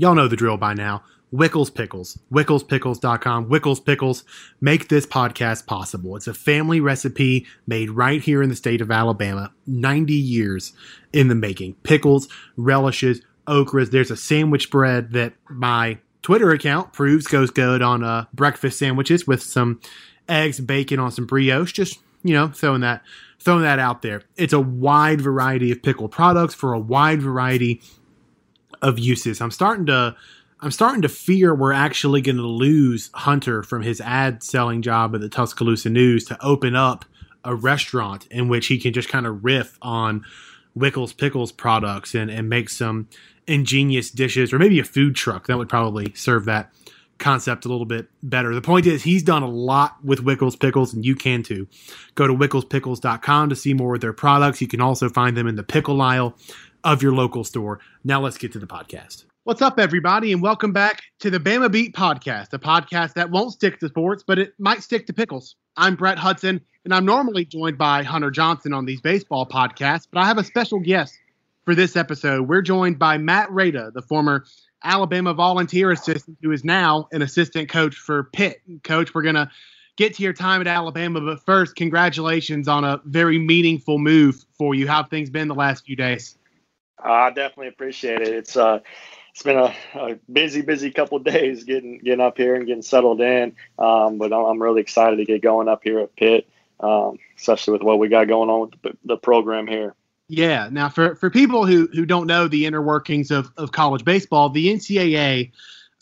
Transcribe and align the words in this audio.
Y'all 0.00 0.14
know 0.14 0.28
the 0.28 0.34
drill 0.34 0.56
by 0.56 0.72
now. 0.72 1.02
Wickles 1.30 1.68
Pickles, 1.68 2.18
WicklesPickles.com. 2.32 3.50
Wickles 3.50 3.84
Pickles 3.84 4.24
make 4.58 4.88
this 4.88 5.04
podcast 5.04 5.66
possible. 5.66 6.16
It's 6.16 6.26
a 6.26 6.32
family 6.32 6.80
recipe 6.80 7.46
made 7.66 7.90
right 7.90 8.22
here 8.22 8.42
in 8.42 8.48
the 8.48 8.56
state 8.56 8.80
of 8.80 8.90
Alabama, 8.90 9.52
90 9.66 10.14
years 10.14 10.72
in 11.12 11.28
the 11.28 11.34
making. 11.34 11.74
Pickles, 11.82 12.28
relishes, 12.56 13.20
okras. 13.46 13.90
There's 13.90 14.10
a 14.10 14.16
sandwich 14.16 14.70
bread 14.70 15.12
that 15.12 15.34
my 15.50 15.98
Twitter 16.22 16.48
account 16.48 16.94
proves 16.94 17.26
goes 17.26 17.50
good 17.50 17.82
on 17.82 18.02
uh, 18.02 18.24
breakfast 18.32 18.78
sandwiches 18.78 19.26
with 19.26 19.42
some 19.42 19.82
eggs, 20.30 20.60
bacon 20.60 20.98
on 20.98 21.12
some 21.12 21.26
brioche. 21.26 21.74
Just, 21.74 21.98
you 22.22 22.32
know, 22.32 22.48
throwing 22.48 22.80
that 22.80 23.02
throwing 23.38 23.64
that 23.64 23.78
out 23.78 24.00
there. 24.00 24.22
It's 24.38 24.54
a 24.54 24.60
wide 24.60 25.20
variety 25.20 25.70
of 25.70 25.82
pickle 25.82 26.08
products 26.08 26.54
for 26.54 26.72
a 26.72 26.80
wide 26.80 27.20
variety 27.20 27.82
of 28.82 28.98
uses. 28.98 29.40
I'm 29.40 29.50
starting 29.50 29.86
to 29.86 30.16
I'm 30.62 30.70
starting 30.70 31.02
to 31.02 31.08
fear 31.08 31.54
we're 31.54 31.72
actually 31.72 32.20
going 32.20 32.36
to 32.36 32.42
lose 32.42 33.10
Hunter 33.14 33.62
from 33.62 33.82
his 33.82 34.00
ad 34.00 34.42
selling 34.42 34.82
job 34.82 35.14
at 35.14 35.22
the 35.22 35.28
Tuscaloosa 35.28 35.88
News 35.88 36.26
to 36.26 36.44
open 36.44 36.76
up 36.76 37.06
a 37.44 37.54
restaurant 37.54 38.26
in 38.30 38.48
which 38.48 38.66
he 38.66 38.78
can 38.78 38.92
just 38.92 39.08
kind 39.08 39.26
of 39.26 39.42
riff 39.42 39.78
on 39.80 40.24
Wickles 40.76 41.16
Pickles 41.16 41.50
products 41.50 42.14
and, 42.14 42.30
and 42.30 42.48
make 42.48 42.68
some 42.68 43.08
ingenious 43.46 44.10
dishes, 44.10 44.52
or 44.52 44.58
maybe 44.58 44.78
a 44.78 44.84
food 44.84 45.16
truck 45.16 45.46
that 45.46 45.56
would 45.56 45.68
probably 45.68 46.12
serve 46.14 46.44
that 46.44 46.72
concept 47.18 47.64
a 47.64 47.68
little 47.68 47.86
bit 47.86 48.08
better. 48.22 48.54
The 48.54 48.62
point 48.62 48.86
is, 48.86 49.02
he's 49.02 49.22
done 49.22 49.42
a 49.42 49.48
lot 49.48 50.02
with 50.04 50.24
Wickles 50.24 50.58
Pickles, 50.58 50.94
and 50.94 51.04
you 51.04 51.14
can 51.14 51.42
too. 51.42 51.68
Go 52.14 52.26
to 52.26 52.34
wicklespickles.com 52.34 53.48
to 53.48 53.56
see 53.56 53.74
more 53.74 53.94
of 53.94 54.00
their 54.00 54.12
products. 54.12 54.60
You 54.60 54.68
can 54.68 54.80
also 54.80 55.08
find 55.08 55.36
them 55.36 55.46
in 55.46 55.56
the 55.56 55.62
pickle 55.62 56.00
aisle 56.00 56.36
of 56.84 57.02
your 57.02 57.12
local 57.12 57.44
store. 57.44 57.80
Now 58.04 58.20
let's 58.20 58.38
get 58.38 58.52
to 58.52 58.58
the 58.58 58.66
podcast. 58.66 59.24
What's 59.44 59.62
up, 59.62 59.80
everybody, 59.80 60.32
and 60.32 60.42
welcome 60.42 60.72
back 60.72 61.02
to 61.20 61.30
the 61.30 61.40
Bama 61.40 61.72
Beat 61.72 61.94
podcast, 61.94 62.52
a 62.52 62.58
podcast 62.58 63.14
that 63.14 63.30
won't 63.30 63.52
stick 63.52 63.80
to 63.80 63.88
sports, 63.88 64.22
but 64.26 64.38
it 64.38 64.54
might 64.58 64.82
stick 64.82 65.06
to 65.06 65.12
pickles. 65.12 65.56
I'm 65.76 65.96
Brett 65.96 66.18
Hudson, 66.18 66.60
and 66.84 66.92
I'm 66.94 67.06
normally 67.06 67.46
joined 67.46 67.78
by 67.78 68.02
Hunter 68.02 68.30
Johnson 68.30 68.74
on 68.74 68.84
these 68.84 69.00
baseball 69.00 69.46
podcasts, 69.46 70.06
but 70.10 70.20
I 70.20 70.26
have 70.26 70.38
a 70.38 70.44
special 70.44 70.78
guest 70.78 71.18
for 71.64 71.74
this 71.74 71.96
episode. 71.96 72.48
We're 72.48 72.62
joined 72.62 72.98
by 72.98 73.18
Matt 73.18 73.48
Reida, 73.48 73.92
the 73.92 74.02
former 74.02 74.44
Alabama 74.84 75.34
volunteer 75.34 75.90
assistant 75.90 76.38
who 76.42 76.52
is 76.52 76.64
now 76.64 77.08
an 77.12 77.22
assistant 77.22 77.68
coach 77.68 77.94
for 77.94 78.24
Pitt. 78.24 78.60
Coach, 78.84 79.14
we're 79.14 79.22
going 79.22 79.34
to 79.34 79.50
get 79.96 80.14
to 80.14 80.22
your 80.22 80.32
time 80.32 80.60
at 80.60 80.66
Alabama, 80.66 81.20
but 81.20 81.44
first, 81.44 81.76
congratulations 81.76 82.68
on 82.68 82.84
a 82.84 83.00
very 83.04 83.38
meaningful 83.38 83.98
move 83.98 84.44
for 84.56 84.74
you. 84.74 84.86
How 84.86 85.02
have 85.02 85.10
things 85.10 85.30
been 85.30 85.48
the 85.48 85.54
last 85.54 85.84
few 85.84 85.96
days? 85.96 86.36
I 87.02 87.30
definitely 87.30 87.68
appreciate 87.68 88.22
it. 88.22 88.28
It's 88.28 88.56
uh 88.56 88.80
it's 89.32 89.42
been 89.42 89.58
a, 89.58 89.74
a, 89.94 90.18
busy, 90.30 90.60
busy 90.60 90.90
couple 90.90 91.18
days 91.20 91.64
getting 91.64 91.98
getting 91.98 92.20
up 92.20 92.36
here 92.36 92.54
and 92.54 92.66
getting 92.66 92.82
settled 92.82 93.20
in. 93.20 93.54
Um, 93.78 94.18
but 94.18 94.32
I'm 94.32 94.60
really 94.60 94.80
excited 94.80 95.16
to 95.16 95.24
get 95.24 95.42
going 95.42 95.68
up 95.68 95.82
here 95.84 96.00
at 96.00 96.14
Pitt, 96.16 96.48
um, 96.80 97.18
especially 97.36 97.72
with 97.72 97.82
what 97.82 97.98
we 97.98 98.08
got 98.08 98.28
going 98.28 98.50
on 98.50 98.60
with 98.60 98.82
the, 98.82 98.98
the, 99.04 99.16
program 99.16 99.66
here. 99.66 99.94
Yeah. 100.28 100.68
Now, 100.70 100.88
for 100.88 101.14
for 101.14 101.30
people 101.30 101.66
who 101.66 101.88
who 101.92 102.04
don't 102.06 102.26
know 102.26 102.48
the 102.48 102.66
inner 102.66 102.82
workings 102.82 103.30
of 103.30 103.50
of 103.56 103.72
college 103.72 104.04
baseball, 104.04 104.50
the 104.50 104.68
NCAA 104.68 105.52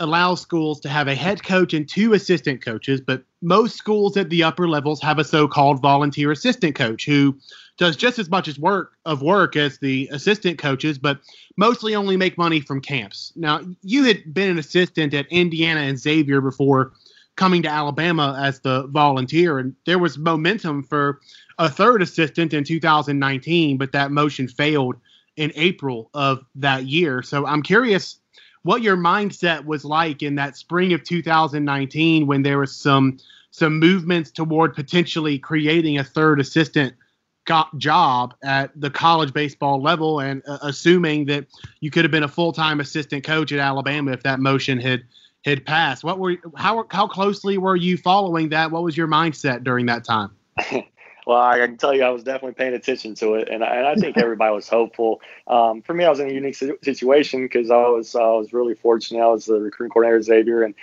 allows 0.00 0.40
schools 0.40 0.78
to 0.80 0.88
have 0.88 1.08
a 1.08 1.14
head 1.14 1.42
coach 1.42 1.74
and 1.74 1.88
two 1.88 2.12
assistant 2.12 2.64
coaches, 2.64 3.00
but 3.00 3.24
most 3.42 3.76
schools 3.76 4.16
at 4.16 4.30
the 4.30 4.44
upper 4.44 4.68
levels 4.68 5.02
have 5.02 5.18
a 5.18 5.24
so-called 5.24 5.82
volunteer 5.82 6.30
assistant 6.30 6.76
coach 6.76 7.04
who 7.04 7.36
does 7.78 7.96
just 7.96 8.18
as 8.18 8.28
much 8.28 8.48
as 8.48 8.58
work 8.58 8.92
of 9.06 9.22
work 9.22 9.56
as 9.56 9.78
the 9.78 10.08
assistant 10.12 10.58
coaches, 10.58 10.98
but 10.98 11.20
mostly 11.56 11.94
only 11.94 12.16
make 12.16 12.36
money 12.36 12.60
from 12.60 12.80
camps. 12.80 13.32
Now, 13.36 13.60
you 13.82 14.04
had 14.04 14.34
been 14.34 14.50
an 14.50 14.58
assistant 14.58 15.14
at 15.14 15.26
Indiana 15.28 15.80
and 15.80 15.98
Xavier 15.98 16.40
before 16.40 16.92
coming 17.36 17.62
to 17.62 17.68
Alabama 17.68 18.36
as 18.40 18.60
the 18.60 18.88
volunteer, 18.88 19.60
and 19.60 19.74
there 19.86 19.98
was 19.98 20.18
momentum 20.18 20.82
for 20.82 21.20
a 21.58 21.68
third 21.68 22.02
assistant 22.02 22.52
in 22.52 22.64
2019, 22.64 23.78
but 23.78 23.92
that 23.92 24.10
motion 24.10 24.48
failed 24.48 24.96
in 25.36 25.52
April 25.54 26.10
of 26.14 26.44
that 26.56 26.86
year. 26.86 27.22
So 27.22 27.46
I'm 27.46 27.62
curious 27.62 28.18
what 28.62 28.82
your 28.82 28.96
mindset 28.96 29.64
was 29.64 29.84
like 29.84 30.22
in 30.22 30.34
that 30.34 30.56
spring 30.56 30.92
of 30.92 31.04
2019 31.04 32.26
when 32.26 32.42
there 32.42 32.58
was 32.58 32.74
some 32.74 33.18
some 33.50 33.78
movements 33.78 34.30
toward 34.30 34.74
potentially 34.74 35.38
creating 35.38 35.98
a 35.98 36.04
third 36.04 36.38
assistant 36.38 36.94
got 37.48 37.76
job 37.78 38.34
at 38.44 38.78
the 38.78 38.90
college 38.90 39.32
baseball 39.32 39.80
level 39.80 40.20
and 40.20 40.42
uh, 40.46 40.58
assuming 40.60 41.24
that 41.24 41.46
you 41.80 41.90
could 41.90 42.04
have 42.04 42.10
been 42.10 42.22
a 42.22 42.28
full-time 42.28 42.78
assistant 42.78 43.24
coach 43.24 43.50
at 43.52 43.58
Alabama 43.58 44.12
if 44.12 44.22
that 44.22 44.38
motion 44.38 44.78
had 44.78 45.02
had 45.46 45.64
passed. 45.64 46.04
What 46.04 46.18
were 46.18 46.36
how 46.56 46.84
how 46.90 47.08
closely 47.08 47.56
were 47.56 47.74
you 47.74 47.96
following 47.96 48.50
that? 48.50 48.70
What 48.70 48.82
was 48.82 48.98
your 48.98 49.08
mindset 49.08 49.64
during 49.64 49.86
that 49.86 50.04
time? 50.04 50.30
Well 51.26 51.42
I 51.42 51.58
can 51.58 51.76
tell 51.76 51.94
you 51.94 52.04
I 52.04 52.08
was 52.08 52.24
definitely 52.24 52.54
paying 52.54 52.72
attention 52.72 53.14
to 53.16 53.34
it 53.34 53.50
and 53.50 53.62
I, 53.62 53.76
and 53.76 53.86
I 53.86 53.96
think 53.96 54.16
everybody 54.16 54.54
was 54.54 54.66
hopeful. 54.66 55.20
Um, 55.46 55.82
for 55.82 55.92
me 55.92 56.06
I 56.06 56.08
was 56.08 56.20
in 56.20 56.30
a 56.30 56.32
unique 56.32 56.56
situation 56.82 57.42
because 57.42 57.70
I 57.70 57.86
was 57.86 58.14
I 58.14 58.30
was 58.30 58.54
really 58.54 58.74
fortunate. 58.74 59.20
I 59.20 59.26
was 59.26 59.44
the 59.44 59.60
recruiting 59.60 59.90
coordinator 59.90 60.22
Xavier 60.22 60.62
and 60.62 60.74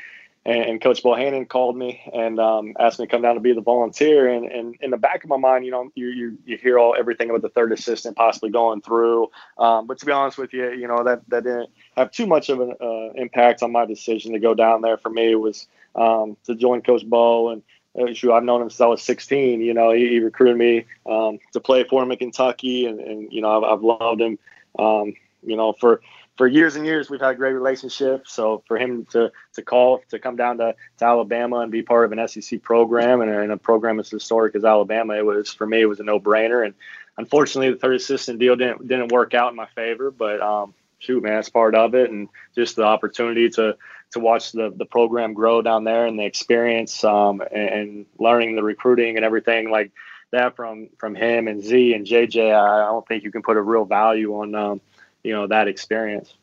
and, 0.45 0.79
Coach 0.79 1.01
Bohannon 1.01 1.47
called 1.47 1.75
me 1.75 2.01
and 2.13 2.39
um, 2.39 2.73
asked 2.79 2.99
me 2.99 3.05
to 3.05 3.11
come 3.11 3.23
down 3.23 3.33
to 3.33 3.41
be 3.41 3.53
the 3.53 3.61
volunteer. 3.61 4.29
And, 4.29 4.45
and 4.45 4.75
in 4.79 4.91
the 4.91 4.97
back 4.97 5.23
of 5.23 5.29
my 5.29 5.37
mind, 5.37 5.65
you 5.65 5.71
know, 5.71 5.91
you 5.95 6.07
you, 6.07 6.37
you 6.45 6.57
hear 6.57 6.77
all 6.77 6.95
everything 6.97 7.29
about 7.29 7.41
the 7.41 7.49
third 7.49 7.71
assistant 7.71 8.15
possibly 8.15 8.51
going 8.51 8.81
through. 8.81 9.31
Um, 9.57 9.87
but 9.87 9.97
to 9.99 10.05
be 10.05 10.11
honest 10.11 10.37
with 10.37 10.53
you, 10.53 10.71
you 10.71 10.87
know 10.87 11.03
that 11.03 11.27
that 11.29 11.43
didn't 11.43 11.69
have 11.97 12.11
too 12.11 12.27
much 12.27 12.49
of 12.49 12.59
an 12.59 12.75
uh, 12.79 13.11
impact 13.15 13.63
on 13.63 13.71
my 13.71 13.85
decision 13.85 14.33
to 14.33 14.39
go 14.39 14.53
down 14.53 14.81
there. 14.81 14.97
For 14.97 15.09
me, 15.09 15.33
was 15.35 15.67
um, 15.95 16.37
to 16.45 16.55
join 16.55 16.81
Coach 16.81 17.03
Bohannon. 17.05 17.63
Uh, 17.99 18.13
shoot, 18.13 18.33
I've 18.33 18.43
known 18.43 18.61
him 18.61 18.69
since 18.69 18.81
I 18.81 18.87
was 18.87 19.01
16. 19.01 19.61
You 19.61 19.73
know, 19.73 19.91
he, 19.91 20.09
he 20.09 20.19
recruited 20.19 20.57
me 20.57 20.85
um, 21.05 21.39
to 21.53 21.61
play 21.61 21.85
for 21.85 22.03
him 22.03 22.11
in 22.11 22.17
Kentucky, 22.17 22.87
and, 22.87 22.99
and 22.99 23.31
you 23.31 23.41
know, 23.41 23.63
I've, 23.63 23.77
I've 23.77 23.83
loved 23.83 24.21
him. 24.21 24.37
Um, 24.77 25.13
you 25.41 25.55
know, 25.55 25.73
for 25.73 26.01
for 26.37 26.47
years 26.47 26.75
and 26.75 26.85
years 26.85 27.09
we've 27.09 27.21
had 27.21 27.31
a 27.31 27.35
great 27.35 27.53
relationship. 27.53 28.27
So 28.27 28.63
for 28.67 28.77
him 28.77 29.05
to 29.11 29.31
to 29.53 29.61
call 29.61 30.01
to 30.09 30.19
come 30.19 30.35
down 30.35 30.57
to, 30.57 30.75
to 30.97 31.05
Alabama 31.05 31.59
and 31.59 31.71
be 31.71 31.81
part 31.81 32.05
of 32.05 32.17
an 32.17 32.27
SEC 32.27 32.61
program 32.61 33.21
and, 33.21 33.31
and 33.31 33.51
a 33.51 33.57
program 33.57 33.99
as 33.99 34.09
historic 34.09 34.55
as 34.55 34.65
Alabama, 34.65 35.15
it 35.15 35.25
was 35.25 35.53
for 35.53 35.65
me 35.65 35.81
it 35.81 35.85
was 35.85 35.99
a 35.99 36.03
no 36.03 36.19
brainer. 36.19 36.65
And 36.65 36.73
unfortunately, 37.17 37.71
the 37.71 37.79
third 37.79 37.95
assistant 37.95 38.39
deal 38.39 38.55
didn't 38.55 38.87
didn't 38.87 39.11
work 39.11 39.33
out 39.33 39.49
in 39.49 39.55
my 39.55 39.67
favor. 39.67 40.11
But 40.11 40.41
um, 40.41 40.73
shoot, 40.99 41.23
man, 41.23 41.39
it's 41.39 41.49
part 41.49 41.75
of 41.75 41.95
it, 41.95 42.11
and 42.11 42.27
just 42.53 42.75
the 42.75 42.83
opportunity 42.83 43.49
to 43.51 43.77
to 44.11 44.19
watch 44.19 44.51
the 44.51 44.73
the 44.75 44.85
program 44.85 45.33
grow 45.33 45.61
down 45.61 45.83
there 45.85 46.05
and 46.05 46.19
the 46.19 46.25
experience 46.25 47.03
um, 47.03 47.41
and, 47.51 47.69
and 47.69 48.05
learning 48.19 48.55
the 48.55 48.63
recruiting 48.63 49.15
and 49.15 49.25
everything 49.25 49.69
like 49.69 49.91
that 50.31 50.55
from 50.57 50.89
from 50.97 51.15
him 51.15 51.47
and 51.47 51.63
Z 51.63 51.93
and 51.93 52.05
JJ. 52.05 52.53
I, 52.53 52.83
I 52.83 52.85
don't 52.87 53.07
think 53.07 53.23
you 53.23 53.31
can 53.31 53.41
put 53.41 53.55
a 53.55 53.61
real 53.61 53.85
value 53.85 54.33
on. 54.35 54.53
Um, 54.53 54.81
you 55.25 55.33
know 55.33 55.47
that 55.47 55.67
experience. 55.67 56.35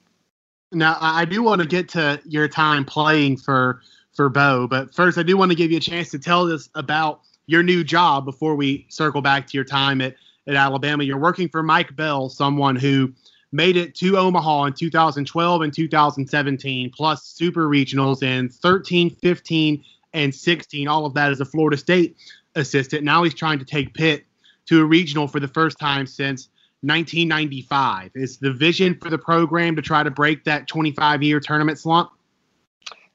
Now 0.73 0.99
I 1.01 1.25
do 1.25 1.43
want 1.43 1.63
to 1.63 1.69
get 1.69 1.89
to 1.91 2.21
your 2.25 2.49
time 2.49 2.85
playing 2.85 3.37
for 3.37 3.81
for 4.15 4.29
Bo, 4.29 4.67
but 4.67 4.95
first 4.95 5.17
I 5.17 5.23
do 5.23 5.37
want 5.37 5.51
to 5.53 5.57
give 5.57 5.71
you 5.71 5.79
a 5.79 5.81
chance 5.81 6.11
to 6.11 6.19
tell 6.19 6.53
us 6.53 6.69
about 6.75 7.21
your 7.47 7.63
new 7.63 7.85
job 7.85 8.25
before 8.25 8.57
we 8.57 8.87
circle 8.89 9.23
back 9.23 9.47
to 9.47 9.57
your 9.57 9.65
time 9.65 10.01
at, 10.01 10.15
at 10.47 10.55
Alabama. 10.55 11.05
You're 11.05 11.19
working 11.19 11.49
for 11.49 11.63
Mike 11.63 11.95
Bell, 11.97 12.29
someone 12.29 12.77
who 12.77 13.13
made 13.53 13.77
it 13.77 13.95
to 13.97 14.17
Omaha 14.17 14.65
in 14.65 14.73
2012 14.73 15.63
and 15.63 15.73
2017, 15.73 16.91
plus 16.91 17.25
super 17.25 17.69
regionals 17.69 18.23
in 18.23 18.49
13, 18.49 19.11
15, 19.11 19.85
and 20.15 20.35
16. 20.35 20.89
All 20.89 21.07
of 21.07 21.15
that 21.15 21.31
as 21.31 21.41
a 21.41 21.45
Florida 21.45 21.77
State 21.77 22.17
assistant. 22.55 23.05
Now 23.05 23.23
he's 23.23 23.35
trying 23.35 23.59
to 23.59 23.65
take 23.65 23.95
Pitt 23.95 24.25
to 24.67 24.81
a 24.81 24.85
regional 24.85 25.27
for 25.27 25.41
the 25.41 25.49
first 25.49 25.79
time 25.79 26.07
since 26.07 26.49
1995. 26.83 28.13
Is 28.15 28.39
the 28.39 28.53
vision 28.53 28.97
for 29.01 29.09
the 29.09 29.19
program 29.19 29.77
to 29.77 29.83
try 29.83 30.03
to 30.03 30.11
break 30.11 30.45
that 30.45 30.69
25 30.69 31.23
year 31.23 31.41
tournament 31.41 31.79
slump? 31.79 32.11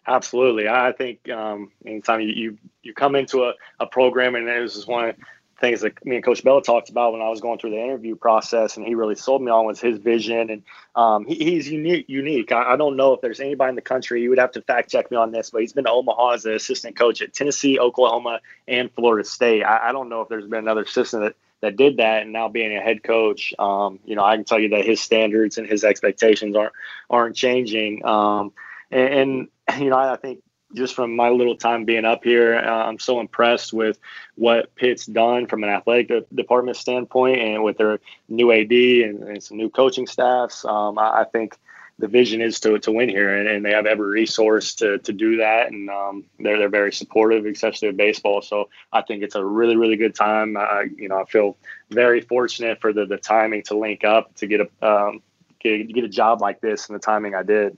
Absolutely. 0.08 0.70
I 0.70 0.94
think 0.94 1.30
um, 1.30 1.72
anytime 1.86 2.22
you, 2.22 2.30
you, 2.30 2.58
you 2.82 2.94
come 2.94 3.16
into 3.16 3.44
a, 3.44 3.54
a 3.80 3.86
program, 3.86 4.36
and 4.36 4.48
this 4.48 4.78
is 4.78 4.88
one 4.88 5.10
of 5.10 5.16
the 5.18 5.22
things 5.60 5.82
that 5.82 6.06
me 6.06 6.16
and 6.16 6.24
Coach 6.24 6.46
Bell 6.46 6.62
talked 6.62 6.90
about 6.90 7.12
when 7.12 7.22
I 7.22 7.28
was 7.28 7.42
going 7.42 7.60
through 7.60 7.72
the 7.72 7.84
interview 7.84 8.16
process, 8.16 8.78
and 8.78 8.86
he 8.86 8.96
really 8.96 9.16
sold 9.16 9.42
me 9.42 9.52
on 9.52 9.66
was 9.66 9.82
his 9.82 9.98
vision. 9.98 10.50
And 10.50 10.64
um, 10.96 11.26
he, 11.26 11.36
he's 11.36 11.70
unique. 11.70 12.06
Unique. 12.08 12.54
I, 12.54 12.74
I, 12.74 12.76
don't 12.78 12.96
know 12.96 13.14
if 13.14 13.20
there's 13.20 13.42
anybody 13.42 13.70
in 13.70 13.76
the 13.76 13.82
country. 13.82 14.22
You 14.22 14.30
would 14.30 14.40
have 14.40 14.52
to 14.54 14.62
fact 14.62 14.90
check 14.92 15.12
me 15.12 15.18
on 15.18 15.32
this, 15.32 15.50
but 15.50 15.60
he's 15.60 15.74
been 15.74 15.84
to 15.84 15.92
Omaha 15.92 16.32
as 16.32 16.46
an 16.46 16.54
assistant 16.54 16.96
coach 16.96 17.22
at 17.22 17.34
Tennessee, 17.34 17.78
Oklahoma, 17.78 18.40
and 18.68 18.90
Florida 18.94 19.28
State. 19.28 19.64
I, 19.64 19.90
I 19.90 19.92
don't 19.92 20.08
know 20.08 20.22
if 20.22 20.30
there's 20.30 20.48
been 20.48 20.60
another 20.60 20.84
assistant 20.84 21.24
that 21.24 21.36
that 21.62 21.76
did 21.76 21.98
that 21.98 22.24
and 22.24 22.34
now 22.34 22.48
being 22.48 22.76
a 22.76 22.82
head 22.82 23.04
coach 23.04 23.54
um, 23.60 24.00
you 24.06 24.16
know 24.16 24.24
i 24.24 24.36
can 24.36 24.46
tell 24.46 24.60
you 24.60 24.70
that 24.70 24.86
his 24.86 25.02
standards 25.02 25.58
and 25.58 25.68
his 25.68 25.84
expectations 25.84 26.56
aren't 26.56 26.74
aren't 27.10 27.36
changing. 27.36 28.06
Um, 28.06 28.54
and, 28.92 29.50
and, 29.70 29.80
you 29.84 29.90
know 29.90 29.98
I, 29.98 30.14
I, 30.14 30.18
think 30.18 30.44
just 30.74 30.96
from 30.96 31.16
my 31.16 31.30
little 31.30 31.56
time 31.56 31.86
being 31.86 32.04
up 32.04 32.26
here 32.26 32.58
uh, 32.58 32.86
i'm 32.86 33.00
so 33.00 33.22
impressed 33.22 33.72
with 33.72 33.98
what 34.36 34.76
pitt's 34.76 35.06
done 35.06 35.48
from 35.48 35.64
an 35.64 35.70
athletic 35.70 36.10
de- 36.10 36.26
department 36.36 36.78
standpoint 36.78 37.40
and 37.40 37.64
with 37.64 37.78
their 37.78 38.00
new 38.28 38.52
ad 38.52 38.72
and, 38.72 39.24
and 39.24 39.44
some 39.44 39.58
new 39.58 39.70
coaching 39.70 40.06
staffs. 40.08 40.66
Um, 40.66 41.00
I, 41.00 41.22
I, 41.22 41.24
think 41.24 41.58
the 42.00 42.08
vision 42.08 42.42
is 42.42 42.60
to 42.60 42.78
to 42.80 42.92
win 42.92 43.10
here, 43.10 43.38
and, 43.38 43.48
and 43.48 43.66
they 43.66 43.72
have 43.72 43.86
every 43.86 44.08
resource 44.08 44.76
to 44.76 45.00
to 45.00 45.14
do 45.14 45.38
that, 45.38 45.72
and 45.72 45.90
um, 45.90 46.26
they're 46.40 46.58
they're 46.58 46.70
very 46.70 46.94
supportive, 46.94 47.46
especially 47.46 47.88
of 47.88 47.98
baseball. 47.98 48.42
So 48.42 48.70
I 48.94 49.02
think 49.02 49.24
it's 49.24 49.36
a 49.36 49.44
really 49.44 49.76
really 49.76 49.98
good 49.98 50.14
time. 50.14 50.58
I 50.58 50.86
you 50.96 51.10
know 51.10 51.20
I 51.20 51.26
feel 51.26 51.58
very 51.90 52.22
fortunate 52.22 52.80
for 52.80 52.94
the 52.94 53.06
the 53.06 53.18
timing 53.18 53.64
to 53.64 53.78
link 53.78 54.04
up 54.04 54.36
to 54.36 54.48
get 54.48 54.62
a 54.62 54.88
um, 54.88 55.22
get 55.60 55.92
get 55.94 56.04
a 56.04 56.10
job 56.10 56.42
like 56.42 56.62
this 56.62 56.88
and 56.88 56.96
the 56.96 57.00
timing 57.00 57.34
I 57.34 57.44
did. 57.44 57.78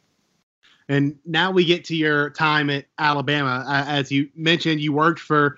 And 0.89 1.17
now 1.23 1.51
we 1.51 1.65
get 1.65 1.85
to 1.85 1.95
your 1.95 2.31
time 2.31 2.69
at 2.71 2.85
Alabama. 2.97 3.63
Uh, 3.67 3.85
as 3.87 4.11
you 4.11 4.27
mentioned, 4.35 4.81
you 4.81 4.91
worked 4.91 5.19
for 5.19 5.57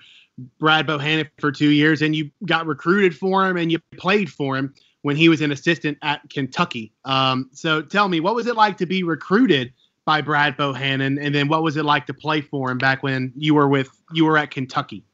Brad 0.58 0.86
Bohannon 0.86 1.28
for 1.40 1.50
two 1.50 1.70
years, 1.70 2.02
and 2.02 2.14
you 2.14 2.30
got 2.44 2.66
recruited 2.66 3.16
for 3.16 3.48
him, 3.48 3.56
and 3.56 3.72
you 3.72 3.80
played 3.96 4.30
for 4.30 4.56
him 4.56 4.74
when 5.02 5.16
he 5.16 5.28
was 5.28 5.40
an 5.40 5.52
assistant 5.52 5.98
at 6.02 6.22
Kentucky. 6.30 6.92
Um, 7.04 7.50
so 7.52 7.82
tell 7.82 8.08
me, 8.08 8.20
what 8.20 8.34
was 8.34 8.46
it 8.46 8.56
like 8.56 8.78
to 8.78 8.86
be 8.86 9.02
recruited 9.02 9.72
by 10.04 10.20
Brad 10.20 10.56
Bohannon, 10.56 11.24
and 11.24 11.34
then 11.34 11.48
what 11.48 11.62
was 11.62 11.76
it 11.76 11.84
like 11.84 12.06
to 12.06 12.14
play 12.14 12.40
for 12.40 12.70
him 12.70 12.78
back 12.78 13.02
when 13.02 13.32
you 13.36 13.54
were 13.54 13.68
with 13.68 13.90
you 14.12 14.24
were 14.24 14.36
at 14.36 14.50
Kentucky? 14.50 15.04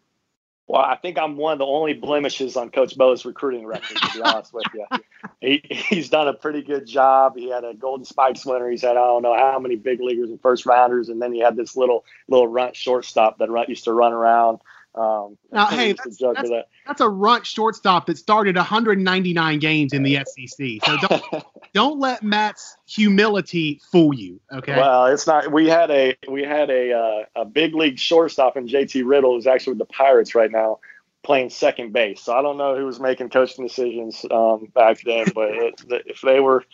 Well, 0.67 0.83
I 0.83 0.97
think 0.97 1.19
I'm 1.19 1.39
one 1.39 1.55
of 1.55 1.59
the 1.59 1.65
only 1.65 1.95
blemishes 1.95 2.55
on 2.55 2.71
Coach 2.71 2.97
Bo's 2.97 3.25
recruiting 3.25 3.67
record. 3.67 3.97
To 3.97 4.19
be 4.19 4.23
honest 4.23 4.53
with 4.53 4.67
you, 4.75 4.87
he, 5.41 5.63
he's 5.65 6.11
done 6.11 6.29
a 6.29 6.35
pretty 6.35 6.63
good 6.63 6.87
job. 6.87 7.37
He 7.37 7.51
had 7.51 7.65
a 7.65 7.73
Golden 7.73 8.05
Spikes 8.05 8.45
winner. 8.45 8.69
He's 8.71 8.83
had 8.83 8.91
I 8.91 9.07
don't 9.07 9.23
know 9.23 9.35
how 9.35 9.59
many 9.59 9.77
big 9.77 10.01
leaguers 10.01 10.29
and 10.29 10.41
first 10.41 10.67
rounders, 10.67 11.09
and 11.09 11.21
then 11.23 11.33
he 11.33 11.41
had 11.41 11.57
this 11.57 11.77
little 11.77 12.05
little 12.29 12.49
runt 12.49 12.77
shortstop 12.77 13.39
that 13.39 13.49
used 13.69 13.85
to 13.85 13.93
run 13.93 14.13
around. 14.13 14.61
Um, 14.99 15.39
now, 15.53 15.67
hey, 15.67 15.93
that's, 15.93 16.19
that's, 16.19 16.49
that. 16.49 16.67
that's, 16.87 17.01
a 17.01 17.09
runt 17.09 17.47
shortstop 17.47 18.07
that 18.07 18.19
started 18.19 18.57
199 18.57 19.59
games 19.61 19.93
in 19.93 20.03
the 20.03 20.19
SEC. 20.27 20.85
So 20.85 20.97
don't 21.09 21.45
don't 21.73 22.01
let 22.01 22.25
Matt's 22.25 22.77
humility 22.87 23.81
fool 23.93 24.13
you. 24.13 24.41
Okay. 24.53 24.75
Well, 24.75 25.07
it's 25.07 25.27
not. 25.27 25.53
We 25.53 25.69
had 25.69 25.91
a 25.93 26.17
we 26.29 26.43
had 26.43 26.69
a 26.71 26.93
uh, 26.93 27.43
a 27.43 27.45
big 27.45 27.75
league 27.75 27.99
shortstop 27.99 28.57
in 28.57 28.67
JT 28.67 29.05
Riddle, 29.07 29.35
who's 29.35 29.47
actually 29.47 29.75
with 29.75 29.79
the 29.79 29.93
Pirates 29.93 30.35
right 30.35 30.51
now, 30.51 30.81
playing 31.23 31.51
second 31.51 31.93
base. 31.93 32.23
So 32.23 32.37
I 32.37 32.43
don't 32.43 32.57
know 32.57 32.77
who 32.77 32.85
was 32.85 32.99
making 32.99 33.31
coaching 33.31 33.65
decisions 33.65 34.25
um, 34.31 34.67
back 34.75 35.01
then, 35.03 35.27
but 35.33 35.51
it, 35.51 35.83
if 36.07 36.23
they 36.23 36.41
were 36.41 36.59
a 36.59 36.65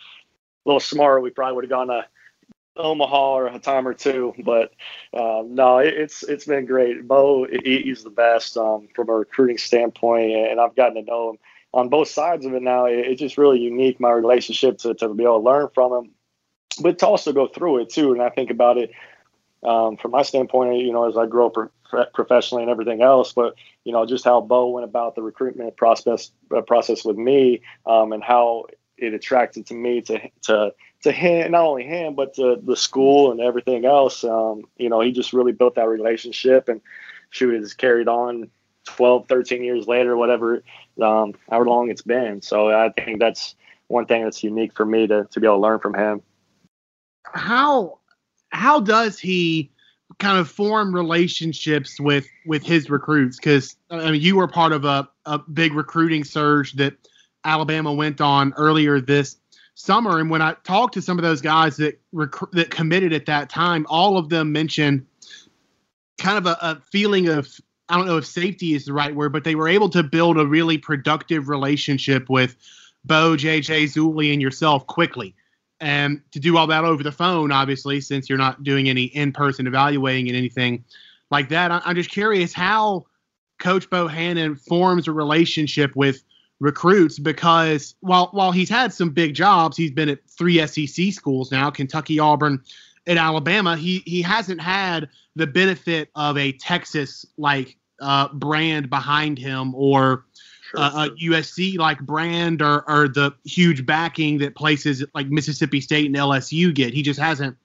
little 0.65 0.79
smarter, 0.79 1.19
we 1.19 1.29
probably 1.29 1.55
would 1.55 1.65
have 1.65 1.69
gone 1.69 1.87
to 1.87 2.05
Omaha 2.77 3.33
or 3.33 3.47
a 3.47 3.59
time 3.59 3.87
or 3.87 3.93
two. 3.93 4.33
But 4.43 4.73
uh, 5.13 5.43
no, 5.45 5.79
it, 5.79 5.93
it's 5.93 6.23
it's 6.23 6.45
been 6.45 6.65
great. 6.65 7.07
Bo, 7.07 7.45
he, 7.45 7.81
he's 7.81 8.03
the 8.03 8.09
best 8.09 8.57
um, 8.57 8.87
from 8.95 9.09
a 9.09 9.13
recruiting 9.13 9.57
standpoint, 9.57 10.31
and 10.31 10.59
I've 10.59 10.75
gotten 10.75 10.95
to 10.95 11.01
know 11.01 11.31
him 11.31 11.37
on 11.73 11.89
both 11.89 12.07
sides 12.07 12.45
of 12.45 12.53
it 12.53 12.61
now. 12.61 12.85
It, 12.85 12.99
it's 12.99 13.21
just 13.21 13.37
really 13.37 13.59
unique 13.59 13.99
my 13.99 14.11
relationship 14.11 14.77
to 14.79 14.93
to 14.95 15.13
be 15.13 15.23
able 15.23 15.39
to 15.39 15.45
learn 15.45 15.69
from 15.73 15.93
him, 15.93 16.11
but 16.81 16.99
to 16.99 17.07
also 17.07 17.33
go 17.33 17.47
through 17.47 17.81
it 17.81 17.89
too. 17.89 18.13
And 18.13 18.21
I 18.21 18.29
think 18.29 18.49
about 18.49 18.77
it 18.77 18.91
um, 19.63 19.97
from 19.97 20.11
my 20.11 20.21
standpoint, 20.21 20.77
you 20.79 20.93
know, 20.93 21.07
as 21.09 21.17
I 21.17 21.25
grow 21.25 21.49
pro- 21.49 21.69
professionally 22.13 22.63
and 22.63 22.71
everything 22.71 23.01
else, 23.01 23.33
but 23.33 23.55
you 23.83 23.91
know, 23.91 24.05
just 24.05 24.25
how 24.25 24.41
Bo 24.41 24.69
went 24.69 24.85
about 24.85 25.15
the 25.15 25.21
recruitment 25.21 25.75
process 25.77 26.31
uh, 26.55 26.61
process 26.61 27.05
with 27.05 27.17
me, 27.17 27.61
um, 27.85 28.11
and 28.13 28.23
how 28.23 28.65
it 28.97 29.13
attracted 29.13 29.65
to 29.67 29.73
me 29.73 30.01
to 30.01 30.19
to 30.43 30.73
to 31.05 31.11
him, 31.11 31.51
not 31.51 31.65
only 31.65 31.83
him, 31.83 32.15
but 32.15 32.33
to 32.33 32.59
the 32.63 32.75
school 32.75 33.31
and 33.31 33.39
everything 33.39 33.85
else. 33.85 34.23
Um, 34.23 34.63
you 34.75 34.89
know, 34.89 35.01
he 35.01 35.11
just 35.11 35.33
really 35.33 35.51
built 35.51 35.75
that 35.75 35.87
relationship 35.87 36.67
and 36.67 36.81
shoot, 37.29 37.53
has 37.53 37.75
carried 37.75 38.07
on 38.07 38.49
12, 38.85 39.27
13 39.27 39.63
years 39.63 39.87
later, 39.87 40.17
whatever, 40.17 40.63
um, 40.99 41.35
however 41.47 41.65
long 41.65 41.91
it's 41.91 42.01
been. 42.01 42.41
So 42.41 42.69
I 42.71 42.89
think 42.89 43.19
that's 43.19 43.53
one 43.87 44.07
thing 44.07 44.23
that's 44.23 44.43
unique 44.43 44.73
for 44.73 44.83
me 44.83 45.05
to, 45.05 45.27
to 45.29 45.39
be 45.39 45.45
able 45.45 45.57
to 45.57 45.61
learn 45.61 45.79
from 45.79 45.93
him. 45.93 46.23
How, 47.23 47.99
how 48.49 48.79
does 48.79 49.19
he 49.19 49.69
kind 50.17 50.39
of 50.39 50.49
form 50.49 50.91
relationships 50.91 51.99
with, 51.99 52.25
with 52.47 52.63
his 52.63 52.89
recruits? 52.89 53.39
Cause 53.39 53.75
I 53.91 54.09
mean, 54.09 54.21
you 54.21 54.37
were 54.37 54.47
part 54.47 54.71
of 54.71 54.85
a, 54.85 55.07
a 55.25 55.37
big 55.37 55.75
recruiting 55.75 56.23
surge 56.23 56.73
that 56.73 56.95
Alabama 57.43 57.93
went 57.93 58.21
on 58.21 58.53
earlier 58.57 58.99
this 58.99 59.37
summer. 59.75 60.19
And 60.19 60.29
when 60.29 60.41
I 60.41 60.55
talked 60.63 60.95
to 60.95 61.01
some 61.01 61.19
of 61.19 61.23
those 61.23 61.41
guys 61.41 61.77
that 61.77 62.01
rec- 62.11 62.51
that 62.53 62.71
committed 62.71 63.13
at 63.13 63.27
that 63.27 63.49
time, 63.49 63.85
all 63.89 64.17
of 64.17 64.29
them 64.29 64.51
mentioned 64.51 65.05
kind 66.17 66.37
of 66.37 66.47
a, 66.47 66.57
a, 66.61 66.81
feeling 66.91 67.27
of 67.27 67.47
I 67.89 67.97
don't 67.97 68.07
know 68.07 68.17
if 68.17 68.25
safety 68.25 68.73
is 68.73 68.85
the 68.85 68.93
right 68.93 69.13
word, 69.13 69.31
but 69.31 69.43
they 69.43 69.53
were 69.53 69.67
able 69.67 69.89
to 69.89 70.01
build 70.01 70.39
a 70.39 70.47
really 70.47 70.77
productive 70.77 71.49
relationship 71.49 72.29
with 72.29 72.55
Bo, 73.03 73.35
JJ, 73.35 73.83
Zulli, 73.93 74.33
and 74.33 74.41
yourself 74.41 74.87
quickly. 74.87 75.35
And 75.81 76.21
to 76.31 76.39
do 76.39 76.57
all 76.57 76.67
that 76.67 76.85
over 76.85 77.03
the 77.03 77.11
phone, 77.11 77.51
obviously, 77.51 78.01
since 78.01 78.27
you're 78.27 78.39
not 78.39 78.63
doing 78.63 78.89
any 78.89 79.03
in 79.03 79.33
person 79.33 79.67
evaluating 79.67 80.29
and 80.29 80.37
anything 80.37 80.83
like 81.29 81.49
that, 81.49 81.69
I, 81.69 81.81
I'm 81.85 81.95
just 81.95 82.09
curious 82.09 82.53
how 82.53 83.05
Coach 83.59 83.89
Bohannon 83.89 84.59
forms 84.59 85.07
a 85.07 85.11
relationship 85.11 85.95
with 85.95 86.23
recruits 86.59 87.19
because 87.19 87.95
while 87.99 88.29
while 88.31 88.51
he's 88.51 88.69
had 88.69 88.93
some 88.93 89.09
big 89.09 89.33
jobs, 89.33 89.77
he's 89.77 89.91
been 89.91 90.09
at 90.09 90.19
three 90.29 90.65
SEC 90.65 91.11
schools 91.11 91.51
now, 91.51 91.69
Kentucky, 91.69 92.19
Auburn, 92.19 92.61
and 93.07 93.19
Alabama. 93.19 93.75
He 93.75 94.03
he 94.05 94.21
hasn't 94.21 94.61
had 94.61 95.09
the 95.35 95.47
benefit 95.47 96.09
of 96.15 96.37
a 96.37 96.53
Texas 96.53 97.25
like 97.37 97.77
uh, 97.99 98.29
brand 98.29 98.89
behind 98.89 99.37
him 99.37 99.73
or 99.75 100.25
sure, 100.61 100.79
uh, 100.79 101.05
sure. 101.05 101.13
a 101.13 101.41
USC 101.41 101.77
like 101.77 101.99
brand 101.99 102.61
or 102.61 102.89
or 102.89 103.07
the 103.07 103.33
huge 103.43 103.85
backing 103.85 104.37
that 104.39 104.55
places 104.55 105.03
like 105.13 105.27
Mississippi 105.27 105.81
State 105.81 106.05
and 106.07 106.15
LSU 106.15 106.73
get. 106.73 106.93
He 106.93 107.01
just 107.01 107.19
hasn't 107.19 107.57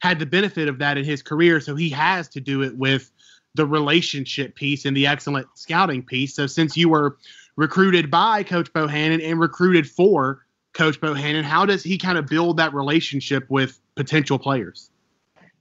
had 0.00 0.18
the 0.18 0.26
benefit 0.26 0.68
of 0.68 0.78
that 0.78 0.96
in 0.96 1.04
his 1.04 1.22
career, 1.22 1.60
so 1.60 1.74
he 1.74 1.90
has 1.90 2.28
to 2.28 2.40
do 2.40 2.62
it 2.62 2.76
with 2.76 3.10
the 3.54 3.66
relationship 3.66 4.54
piece 4.54 4.84
and 4.84 4.96
the 4.96 5.06
excellent 5.06 5.46
scouting 5.54 6.02
piece. 6.02 6.34
So 6.34 6.46
since 6.46 6.76
you 6.76 6.88
were 6.88 7.16
recruited 7.58 8.08
by 8.08 8.44
Coach 8.44 8.72
Bohannon 8.72 9.20
and 9.20 9.40
recruited 9.40 9.90
for 9.90 10.46
Coach 10.74 11.00
Bohannon. 11.00 11.42
How 11.42 11.66
does 11.66 11.82
he 11.82 11.98
kind 11.98 12.16
of 12.16 12.26
build 12.26 12.56
that 12.58 12.72
relationship 12.72 13.44
with 13.50 13.80
potential 13.96 14.38
players? 14.38 14.90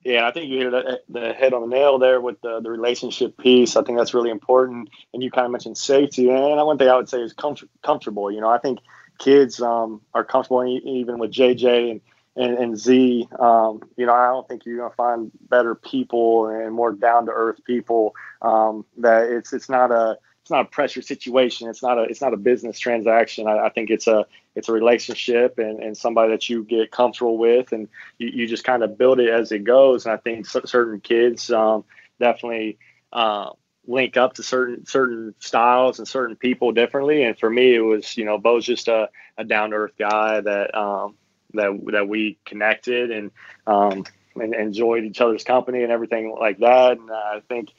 Yeah, 0.04 0.28
I 0.28 0.32
think 0.32 0.48
you 0.52 0.70
hit 0.70 1.04
the 1.10 1.34
head 1.34 1.54
on 1.54 1.68
the 1.68 1.76
nail 1.76 1.98
there 1.98 2.22
with 2.22 2.40
the, 2.42 2.62
the 2.62 2.70
relationship 2.70 3.36
piece. 3.38 3.76
I 3.76 3.82
think 3.82 3.98
that's 3.98 4.14
really 4.14 4.30
important. 4.30 4.90
And 5.12 5.24
you 5.24 5.32
kind 5.32 5.46
of 5.46 5.52
mentioned 5.52 5.76
safety. 5.76 6.30
And 6.30 6.40
one 6.68 6.78
thing 6.78 6.88
I 6.88 6.96
would 6.96 7.10
say 7.10 7.20
is 7.20 7.34
comfort, 7.34 7.68
comfortable. 7.82 8.32
You 8.32 8.42
know, 8.42 8.50
I 8.50 8.60
think 8.60 8.78
kids 9.18 9.60
um, 9.60 10.00
are 10.14 10.24
comfortable 10.24 10.66
even 10.66 11.18
with 11.18 11.32
JJ 11.32 11.92
and, 11.92 12.02
and, 12.36 12.58
and 12.60 12.78
Z. 12.78 13.28
Um, 13.40 13.82
you 13.98 14.06
know, 14.06 14.14
I 14.14 14.28
don't 14.28 14.48
think 14.48 14.68
you're 14.68 14.78
going 14.78 14.92
to 14.92 14.96
find 14.96 15.32
better 15.50 15.74
people 15.74 16.48
and 16.48 16.75
more 16.75 16.94
down 16.94 17.25
to 17.25 17.32
earth 17.32 17.63
people. 17.66 18.13
Um, 18.44 18.86
that 18.98 19.32
it's 19.32 19.51
it's 19.51 19.68
not 19.68 19.92
a 19.92 20.20
it's 20.48 20.51
not 20.51 20.62
a 20.62 20.70
pressure 20.70 21.01
situation. 21.01 21.68
It's 21.68 21.84
not 21.84 21.98
a 21.98 22.04
it's 22.04 22.22
not 22.22 22.34
a 22.34 22.38
business 22.38 22.80
transaction. 22.80 23.50
I, 23.50 23.66
I, 23.66 23.70
think 23.70 23.89
it's 23.89 24.08
a 24.08 24.25
it's 24.56 24.70
a 24.70 24.72
relationship 24.72 25.60
and, 25.60 25.84
and 25.84 25.98
somebody 25.98 26.32
that 26.32 26.48
you 26.48 26.63
get 26.63 26.89
comfortable 26.89 27.38
with, 27.38 27.74
and 27.74 27.89
you, 28.18 28.30
you 28.30 28.48
just 28.48 28.63
kind 28.63 28.82
of 28.82 28.98
build 28.98 29.20
it 29.20 29.27
as 29.27 29.51
it 29.51 29.66
goes. 29.66 30.06
And 30.06 30.13
I 30.13 30.18
think 30.18 30.46
certain 30.46 31.01
kids 31.01 31.51
um, 31.51 31.84
definitely 32.18 32.77
uh, 33.12 33.50
link 33.88 34.16
up 34.16 34.36
to 34.36 34.44
certain 34.44 34.86
certain 34.86 35.36
styles 35.39 36.00
and 36.00 36.08
certain 36.08 36.38
people 36.38 36.72
differently. 36.72 37.24
And 37.24 37.38
for 37.38 37.50
me, 37.50 37.75
it 37.75 37.82
was 37.82 38.16
you 38.16 38.24
know 38.24 38.38
Bo's 38.38 38.66
just 38.66 38.88
a, 38.88 39.10
a 39.38 39.44
down 39.44 39.72
to 39.72 39.75
earth 39.75 39.96
guy 40.00 40.39
that 40.39 40.74
um, 40.74 41.16
that 41.56 41.77
that 41.92 42.08
we 42.08 42.38
connected 42.46 43.12
and 43.12 43.32
um, 43.68 44.06
and 44.38 44.56
enjoyed 44.56 45.04
each 45.04 45.20
other's 45.20 45.44
company 45.44 45.84
and 45.84 45.92
everything 45.92 46.34
like 46.39 46.60
that. 46.60 47.00
And 47.00 47.12
I 47.12 47.42
think 47.50 47.74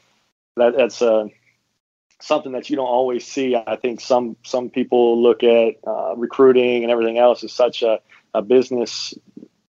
that 0.56 0.76
that's 0.76 1.00
a 1.00 1.30
something 2.20 2.52
that 2.52 2.68
you 2.68 2.76
don't 2.76 2.86
always 2.86 3.26
see. 3.26 3.56
I 3.56 3.76
think 3.76 4.00
some 4.00 4.36
some 4.42 4.70
people 4.70 5.22
look 5.22 5.42
at 5.42 5.76
uh, 5.86 6.14
recruiting 6.16 6.82
and 6.82 6.90
everything 6.90 7.18
else 7.18 7.44
as 7.44 7.52
such 7.52 7.82
a, 7.82 8.00
a 8.34 8.42
business 8.42 9.14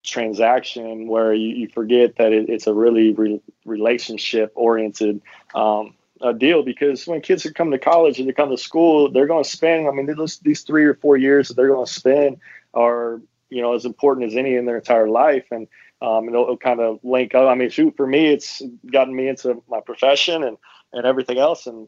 transaction 0.04 1.08
where 1.08 1.34
you, 1.34 1.56
you 1.56 1.70
forget 1.70 2.18
that 2.18 2.32
it, 2.32 2.48
it's 2.48 2.68
a 2.68 2.74
really 2.74 3.14
re- 3.14 3.42
relationship 3.66 4.52
oriented 4.54 5.22
um, 5.56 5.96
deal 6.38 6.62
because 6.64 7.08
when 7.08 7.22
kids 7.22 7.46
are 7.46 7.52
coming 7.52 7.72
to 7.72 7.80
college 7.80 8.20
and 8.20 8.30
they 8.30 8.34
come 8.34 8.50
to 8.50 8.58
school, 8.58 9.12
they're 9.12 9.28
going 9.28 9.44
to 9.44 9.50
spend. 9.50 9.88
I 9.88 9.92
mean, 9.92 10.06
these, 10.06 10.40
these 10.40 10.62
three 10.62 10.86
or 10.86 10.94
four 10.94 11.18
years 11.18 11.48
that 11.48 11.56
they're 11.56 11.68
going 11.70 11.86
to 11.86 11.92
spend 11.92 12.38
are 12.74 13.22
you 13.50 13.62
know 13.62 13.74
as 13.74 13.86
important 13.86 14.28
as 14.28 14.36
any 14.36 14.56
in 14.56 14.66
their 14.66 14.78
entire 14.78 15.10
life 15.10 15.46
and. 15.52 15.68
Um, 16.02 16.28
it'll, 16.28 16.44
it'll 16.44 16.58
kind 16.58 16.82
of 16.82 17.00
link 17.04 17.34
up. 17.34 17.48
I 17.48 17.56
mean, 17.56 17.70
shoot, 17.70 17.96
for 17.96 18.06
me, 18.06 18.28
it's 18.28 18.62
gotten 18.92 19.16
me 19.16 19.30
into 19.30 19.64
my 19.70 19.80
profession 19.80 20.44
and, 20.44 20.58
and 20.92 21.06
everything 21.06 21.38
else. 21.38 21.68
And 21.68 21.88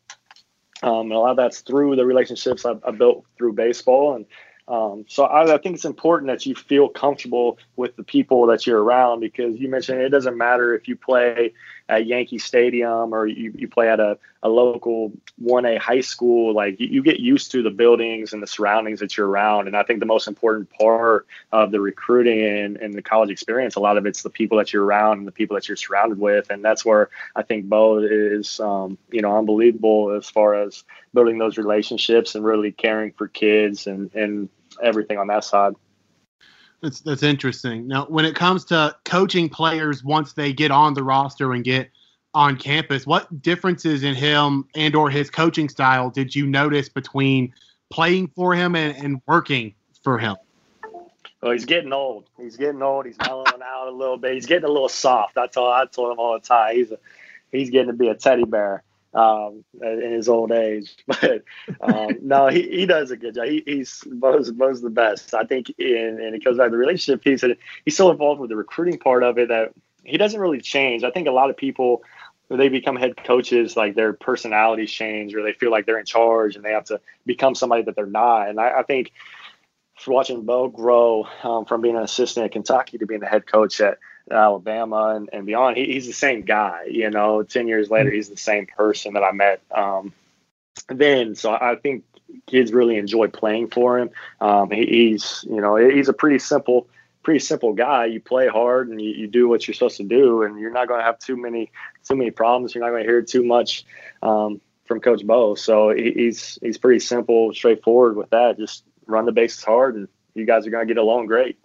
um, 0.84 1.02
and 1.02 1.14
a 1.14 1.20
lot 1.20 1.32
of 1.32 1.38
that's 1.38 1.62
through 1.62 1.96
the 1.96 2.06
relationships 2.06 2.66
I, 2.66 2.76
I 2.86 2.92
built 2.92 3.26
through 3.38 3.54
baseball. 3.54 4.16
And 4.16 4.26
um, 4.68 5.06
so 5.08 5.24
I, 5.24 5.54
I, 5.54 5.58
think 5.58 5.76
it's 5.76 5.86
important 5.86 6.28
that 6.28 6.46
you 6.46 6.54
feel 6.54 6.90
comfortable 6.90 7.58
with 7.78 7.96
the 7.96 8.04
people 8.04 8.46
that 8.48 8.68
you're 8.68 8.84
around 8.84 9.22
because 9.22 9.58
you 9.58 9.70
mentioned 9.70 10.02
it 10.02 10.10
doesn't 10.10 10.38
matter 10.38 10.76
if 10.76 10.88
you 10.88 10.96
play 10.96 11.54
at 11.90 12.06
Yankee 12.06 12.38
Stadium 12.38 13.14
or 13.14 13.28
you, 13.28 13.54
you 13.56 13.68
play 13.68 13.90
at 13.90 14.00
a, 14.00 14.18
a 14.44 14.50
local 14.50 15.12
1A 15.42 15.78
high 15.80 16.02
school, 16.02 16.54
like 16.54 16.80
you, 16.80 16.88
you, 16.88 17.04
get 17.04 17.20
used 17.20 17.52
to 17.52 17.64
the 17.64 17.70
buildings 17.70 18.34
and 18.34 18.44
the 18.44 18.48
surroundings 18.48 19.00
that 19.00 19.16
you're 19.16 19.28
around. 19.28 19.68
And 19.68 19.76
I 19.76 19.84
think 19.84 20.00
the 20.00 20.06
most 20.06 20.28
important 20.28 20.70
part 20.70 21.28
of 21.52 21.72
the 21.72 21.80
recruiting 21.80 22.44
and, 22.44 22.78
and 22.78 22.94
the 22.94 23.02
college 23.02 23.30
experience, 23.30 23.76
a 23.76 23.80
lot 23.80 23.98
of 23.98 24.06
it's 24.06 24.22
the 24.22 24.30
people 24.30 24.58
that 24.58 24.74
you're 24.74 24.84
around 24.84 25.20
and 25.20 25.28
the 25.28 25.32
people 25.32 25.56
that 25.56 25.68
you're 25.68 25.78
surrounded 25.78 26.20
with. 26.20 26.50
And 26.50 26.64
that's 26.64 26.84
where 26.84 27.10
I 27.36 27.44
think 27.44 27.66
Bo 27.66 28.00
is, 28.00 28.60
um, 28.60 28.98
you 29.12 29.22
know, 29.22 29.38
unbelievable 29.38 30.12
as 30.12 30.30
far 30.30 30.56
as 30.56 30.84
building 31.14 31.38
those 31.38 31.58
relationships 31.58 32.36
and 32.36 32.44
really 32.44 32.72
caring 32.72 33.12
for 33.14 33.28
kids 33.28 33.88
and, 33.88 34.14
and 34.14 34.50
everything 34.82 35.18
on 35.18 35.28
that 35.28 35.44
side. 35.44 35.74
That's 36.82 37.02
that's 37.02 37.24
interesting. 37.24 37.88
Now, 37.88 38.06
when 38.06 38.26
it 38.26 38.36
comes 38.36 38.66
to 38.66 38.96
coaching 39.04 39.50
players 39.50 40.04
once 40.04 40.34
they 40.34 40.54
get 40.54 40.72
on 40.72 40.94
the 40.94 41.04
roster 41.04 41.54
and 41.54 41.64
get 41.64 41.90
on 42.34 42.56
campus, 42.58 43.08
what 43.08 43.42
differences 43.42 44.04
in 44.04 44.14
him 44.14 44.66
and 44.76 44.96
or 44.96 45.10
his 45.10 45.30
coaching 45.30 45.70
style 45.70 46.10
did 46.10 46.36
you 46.36 46.46
notice 46.46 46.88
between 46.88 47.54
playing 47.90 48.28
for 48.36 48.54
him 48.54 48.76
and, 48.76 48.96
and 48.98 49.22
working 49.26 49.74
for 50.04 50.20
him? 50.20 50.36
Well, 51.42 51.52
he's 51.52 51.66
getting 51.66 51.94
old. 51.94 52.30
He's 52.38 52.58
getting 52.58 52.82
old. 52.82 53.06
He's 53.06 53.18
mellowing 53.20 53.62
out 53.64 53.88
a 53.88 53.92
little 53.92 54.18
bit. 54.18 54.34
He's 54.34 54.46
getting 54.46 54.66
a 54.66 54.72
little 54.72 54.90
soft. 54.90 55.36
That's 55.36 55.58
all 55.58 55.72
I 55.72 55.86
told 55.86 56.12
him 56.12 56.20
all 56.20 56.34
the 56.34 56.46
time. 56.46 56.76
He's 56.76 56.92
a, 56.92 57.00
he's 57.52 57.70
getting 57.70 57.88
to 57.88 57.94
be 57.94 58.08
a 58.08 58.16
teddy 58.16 58.44
bear 58.44 58.84
um, 59.18 59.66
in 59.82 60.12
his 60.12 60.30
old 60.30 60.52
age. 60.52 60.96
But 61.08 61.44
um, 61.82 62.18
no, 62.22 62.48
he, 62.48 62.62
he 62.62 62.86
does 62.86 63.12
a 63.12 63.18
good 63.18 63.36
job. 63.36 63.46
He, 63.48 63.64
he's 63.66 64.04
most 64.08 64.54
most 64.54 64.82
the 64.84 64.90
best. 64.90 65.34
I 65.34 65.44
think, 65.44 65.74
in, 65.78 66.20
and 66.22 66.36
it 66.36 66.44
goes 66.44 66.58
back 66.58 66.68
to 66.68 66.72
the 66.72 66.78
relationship 66.78 67.24
piece. 67.24 67.44
And 67.44 67.58
he's 67.84 67.98
so 67.98 68.12
involved 68.12 68.40
with 68.40 68.50
the 68.50 68.56
recruiting 68.56 69.00
part 69.00 69.24
of 69.24 69.38
it 69.38 69.50
that 69.50 69.72
he 70.04 70.18
doesn't 70.18 70.40
really 70.40 70.62
change. 70.62 71.04
I 71.04 71.12
think 71.12 71.28
a 71.28 71.32
lot 71.32 71.50
of 71.50 71.58
people 71.58 72.04
when 72.48 72.60
they 72.60 72.70
become 72.70 72.96
head 72.96 73.22
coaches, 73.26 73.76
like 73.76 73.96
their 73.96 74.14
personalities 74.14 74.92
change 74.92 75.36
or 75.36 75.44
they 75.44 75.52
feel 75.52 75.72
like 75.72 75.86
they're 75.86 76.00
in 76.00 76.06
charge 76.06 76.56
and 76.56 76.64
they 76.64 76.72
have 76.72 76.86
to 76.86 77.02
become 77.26 77.56
somebody 77.56 77.84
that 77.84 77.96
they're 77.96 78.06
not. 78.06 78.48
And 78.48 78.60
I, 78.60 78.80
I 78.80 78.84
think 78.84 79.12
watching 80.06 80.44
Bo 80.44 80.70
grow 80.70 81.28
um, 81.44 81.66
from 81.66 81.82
being 81.82 81.98
an 81.98 82.04
assistant 82.04 82.46
at 82.46 82.52
Kentucky 82.52 83.00
to 83.00 83.06
being 83.06 83.20
the 83.20 83.28
head 83.28 83.46
coach 83.46 83.82
at 83.82 83.98
Alabama 84.32 85.14
and, 85.16 85.30
and 85.32 85.46
beyond. 85.46 85.78
He, 85.78 85.94
he's 85.94 86.08
the 86.08 86.14
same 86.14 86.42
guy, 86.42 86.86
you 86.90 87.10
know, 87.10 87.44
10 87.44 87.68
years 87.68 87.90
later, 87.90 88.12
he's 88.12 88.30
the 88.30 88.38
same 88.38 88.66
person 88.66 89.14
that 89.14 89.24
I 89.24 89.32
met 89.32 89.62
um, 89.72 90.14
then. 90.90 91.36
So 91.36 91.52
I 91.52 91.76
think 91.76 92.04
kids 92.46 92.72
really 92.72 92.98
enjoy 92.98 93.28
playing 93.28 93.70
for 93.70 94.00
him. 94.00 94.10
Um, 94.42 94.72
he, 94.72 94.86
he's, 94.86 95.46
you 95.50 95.62
know, 95.62 95.76
he's 95.76 96.10
a 96.10 96.14
pretty 96.14 96.40
simple, 96.40 96.88
pretty 97.24 97.40
simple 97.40 97.74
guy. 97.74 98.06
You 98.06 98.20
play 98.20 98.48
hard 98.48 98.90
and 98.90 99.02
you, 99.02 99.12
you 99.12 99.28
do 99.28 99.48
what 99.48 99.68
you're 99.68 99.76
supposed 99.76 99.98
to 99.98 100.04
do, 100.04 100.44
and 100.44 100.60
you're 100.60 100.72
not 100.72 100.88
going 100.88 101.00
to 101.00 101.06
have 101.06 101.20
too 101.20 101.38
many, 101.38 101.72
too 102.08 102.16
many 102.16 102.32
problems. 102.32 102.74
You're 102.74 102.84
not 102.84 102.92
going 102.92 103.04
to 103.04 103.10
hear 103.10 103.22
too 103.22 103.44
much 103.44 103.86
um, 104.22 104.62
from 104.86 105.00
Coach 105.00 105.26
Bo. 105.26 105.56
So 105.56 105.90
he, 105.90 106.12
he's, 106.12 106.60
he's 106.62 106.78
pretty 106.78 107.00
simple, 107.00 107.54
straightforward 107.54 108.16
with 108.16 108.30
that. 108.32 108.58
Just 108.58 108.84
run 109.06 109.26
the 109.26 109.32
bases 109.32 109.64
hard 109.64 109.96
and 109.96 110.08
you 110.34 110.46
guys 110.46 110.68
are 110.68 110.70
going 110.70 110.88
to 110.88 110.94
get 110.94 111.02
along 111.02 111.28
great. 111.28 111.58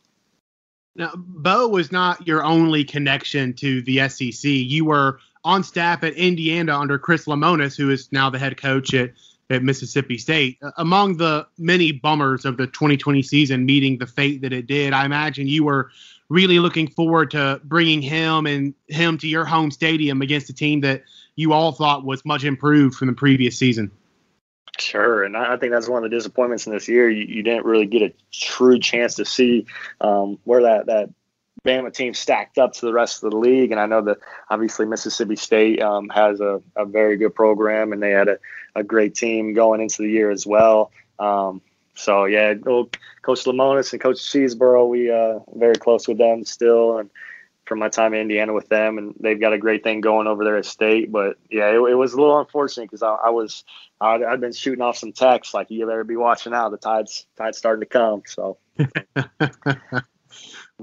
Now, 0.95 1.13
Bo 1.17 1.69
was 1.69 1.91
not 1.91 2.27
your 2.27 2.45
only 2.45 2.85
connection 2.85 3.55
to 3.55 3.83
the 3.83 4.09
SEC. 4.09 4.45
You 4.45 4.85
were 4.85 5.19
on 5.45 5.65
staff 5.65 6.05
at 6.05 6.13
Indiana 6.15 6.79
under 6.79 6.99
Chris 6.99 7.25
Lemonis, 7.25 7.77
who 7.77 7.91
is 7.91 8.11
now 8.13 8.31
the 8.31 8.39
head 8.39 8.57
coach 8.57 8.93
at, 8.95 9.13
at 9.51 9.63
Mississippi 9.63 10.19
State. 10.19 10.59
Uh, 10.63 10.71
among 10.77 11.17
the 11.17 11.47
many 11.59 11.93
bummers 11.93 12.45
of 12.45 12.57
the 12.57 12.67
2020 12.67 13.23
season 13.23 13.65
meeting 13.65 13.99
the 13.99 14.07
fate 14.07 14.43
that 14.43 14.53
it 14.53 14.67
did, 14.67 14.93
I 14.93 15.05
imagine 15.05 15.47
you 15.47 15.65
were 15.65 15.91
really 16.29 16.59
looking 16.59 16.89
forward 16.89 17.31
to 17.33 17.61
bringing 17.65 18.03
him 18.03 18.47
and 18.47 18.75
him 18.89 19.19
to 19.19 19.29
your 19.29 19.45
home 19.45 19.71
stadium 19.71 20.23
against 20.23 20.51
a 20.51 20.55
team 20.55 20.81
that 20.83 21.03
you 21.37 21.53
all 21.53 21.73
thought 21.73 22.05
was 22.05 22.25
much 22.25 22.45
improved 22.45 22.97
from 22.97 23.09
the 23.09 23.15
previous 23.15 23.59
season. 23.59 23.91
Sure, 24.79 25.23
and 25.23 25.37
I 25.37 25.57
think 25.59 25.73
that's 25.73 25.89
one 25.89 26.03
of 26.03 26.11
the 26.11 26.17
disappointments 26.17 26.67
in 26.67 26.73
this 26.73 26.89
year. 26.89 27.09
You, 27.11 27.25
you 27.27 27.43
didn't 27.43 27.67
really 27.67 27.87
get 27.87 28.03
a 28.03 28.13
true 28.33 28.79
chance 28.79 29.17
to 29.17 29.25
see 29.25 29.67
um, 30.01 30.39
where 30.45 30.63
that 30.63 30.87
that 30.87 31.11
Bama 31.65 31.93
team 31.93 32.15
stacked 32.15 32.59
up 32.59 32.73
to 32.75 32.87
the 32.87 32.93
rest 32.93 33.23
of 33.23 33.31
the 33.31 33.37
league. 33.37 33.71
And 33.71 33.81
I 33.81 33.87
know 33.87 34.01
that 34.03 34.19
obviously 34.51 34.87
Mississippi 34.87 35.37
State 35.37 35.81
um, 35.81 36.09
has 36.09 36.41
a, 36.41 36.61
a, 36.77 36.85
very 36.85 37.17
good 37.17 37.35
program, 37.35 37.93
and 37.93 38.03
they 38.03 38.11
had 38.11 38.29
a, 38.29 38.39
a, 38.75 38.83
great 38.83 39.15
team 39.15 39.55
going 39.55 39.81
into 39.81 40.03
the 40.03 40.11
year 40.11 40.31
as 40.31 40.47
well. 40.47 40.91
Um, 41.19 41.61
so 41.95 42.25
yeah, 42.25 42.55
Coach 42.55 43.45
Lemonis 43.45 43.93
and 43.93 44.01
Coach 44.01 44.17
Cheesebrough, 44.17 44.89
we 44.89 45.11
uh, 45.11 45.39
very 45.55 45.77
close 45.77 46.09
with 46.09 46.19
them 46.19 46.45
still, 46.45 46.99
and 46.99 47.11
from 47.73 47.79
my 47.79 47.89
time 47.89 48.13
in 48.13 48.21
Indiana 48.21 48.53
with 48.53 48.69
them, 48.69 48.99
and 48.99 49.15
they've 49.19 49.41
got 49.41 49.55
a 49.55 49.59
great 49.59 49.83
thing 49.83 50.03
going 50.03 50.27
over 50.27 50.45
there 50.45 50.59
at 50.59 50.67
State. 50.67 51.11
But 51.11 51.39
yeah, 51.49 51.71
it, 51.71 51.77
it 51.77 51.95
was 51.95 52.13
a 52.13 52.19
little 52.19 52.39
unfortunate 52.39 52.85
because 52.85 53.03
I, 53.03 53.15
I, 53.15 53.31
was 53.31 53.65
i 53.99 54.19
had 54.19 54.43
been 54.43 54.53
shooting 54.53 54.83
off 54.83 54.99
some 54.99 55.13
texts 55.13 55.55
like 55.55 55.71
you 55.71 55.87
better 55.87 56.05
be 56.05 56.17
watching 56.17 56.53
out. 56.53 56.71
The 56.71 56.77
tide's 56.77 57.25
tide's 57.39 57.57
starting 57.57 57.81
to 57.81 57.87
come. 57.87 58.25
So 58.27 58.59
uh, 59.17 60.03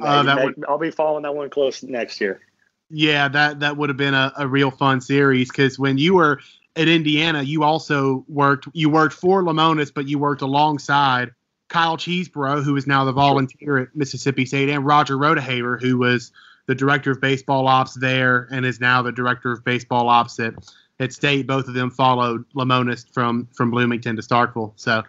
would, 0.02 0.66
I'll 0.68 0.80
be 0.80 0.90
following 0.90 1.22
that 1.22 1.36
one 1.36 1.52
close 1.52 1.84
next 1.84 2.20
year. 2.20 2.42
Yeah, 2.90 3.28
that 3.28 3.60
that 3.60 3.78
would 3.78 3.90
have 3.90 3.98
been 3.98 4.16
a, 4.16 4.34
a 4.36 4.48
real 4.48 4.72
fun 4.72 5.00
series 5.00 5.50
because 5.50 5.78
when 5.78 6.00
you 6.00 6.16
were 6.16 6.40
at 6.76 6.88
Indiana, 6.88 7.44
you 7.44 7.62
also 7.62 8.26
worked 8.28 8.68
you 8.74 8.90
worked 8.90 9.14
for 9.14 9.44
Lemonis, 9.44 9.94
but 9.94 10.08
you 10.08 10.18
worked 10.18 10.42
alongside 10.42 11.36
Kyle 11.68 11.98
Cheesebrough, 11.98 12.64
who 12.64 12.76
is 12.76 12.88
now 12.88 13.06
the 13.06 13.12
volunteer 13.12 13.78
at 13.78 13.96
Mississippi 13.96 14.48
State, 14.48 14.70
and 14.70 14.88
Roger 14.88 15.18
Rodeheaver, 15.18 15.80
who 15.80 16.00
was 16.00 16.32
the 16.70 16.76
director 16.76 17.10
of 17.10 17.20
baseball 17.20 17.68
ops 17.68 17.96
there 17.96 18.48
and 18.52 18.64
is 18.64 18.80
now 18.80 19.02
the 19.02 19.12
director 19.12 19.52
of 19.52 19.64
baseball 19.64 20.08
ops 20.08 20.40
at, 20.40 20.54
at 21.00 21.12
State. 21.12 21.48
Both 21.48 21.68
of 21.68 21.74
them 21.74 21.90
followed 21.90 22.46
Lemonis 22.54 23.12
from 23.12 23.48
from 23.56 23.72
Bloomington 23.72 24.16
to 24.18 24.22
Starkville. 24.22 24.74
So 24.76 25.02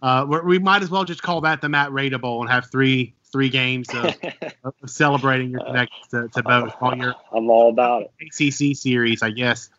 uh, 0.00 0.24
we 0.44 0.60
might 0.60 0.80
as 0.80 0.90
well 0.90 1.02
just 1.02 1.20
call 1.20 1.40
that 1.40 1.60
the 1.60 1.68
Matt 1.68 1.90
Reida 1.90 2.20
Bowl 2.20 2.40
and 2.40 2.48
have 2.48 2.70
three 2.70 3.16
three 3.32 3.48
games 3.48 3.88
of, 3.92 4.14
of 4.64 4.74
celebrating 4.86 5.50
your 5.50 5.64
connection 5.64 5.98
to, 6.12 6.28
to 6.28 6.42
both. 6.44 6.72
All 6.80 6.96
your 6.96 7.16
I'm 7.32 7.50
all 7.50 7.70
about 7.70 8.02
it. 8.02 8.12
ACC 8.20 8.76
series, 8.76 9.20
I 9.20 9.30
guess. 9.30 9.70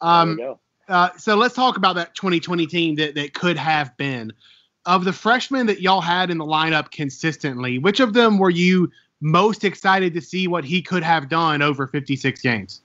Um, 0.00 0.56
uh, 0.88 1.10
so 1.16 1.36
let's 1.36 1.54
talk 1.54 1.76
about 1.76 1.94
that 1.94 2.16
2020 2.16 2.66
team 2.66 2.96
that, 2.96 3.14
that 3.14 3.34
could 3.34 3.56
have 3.56 3.96
been. 3.96 4.32
Of 4.84 5.04
the 5.04 5.12
freshmen 5.12 5.66
that 5.66 5.80
y'all 5.80 6.00
had 6.00 6.28
in 6.28 6.38
the 6.38 6.44
lineup 6.44 6.90
consistently, 6.90 7.78
which 7.78 8.00
of 8.00 8.14
them 8.14 8.36
were 8.36 8.50
you 8.50 8.90
most 9.22 9.64
excited 9.64 10.12
to 10.14 10.20
see 10.20 10.48
what 10.48 10.64
he 10.64 10.82
could 10.82 11.02
have 11.02 11.28
done 11.28 11.62
over 11.62 11.86
56 11.86 12.40
games? 12.42 12.82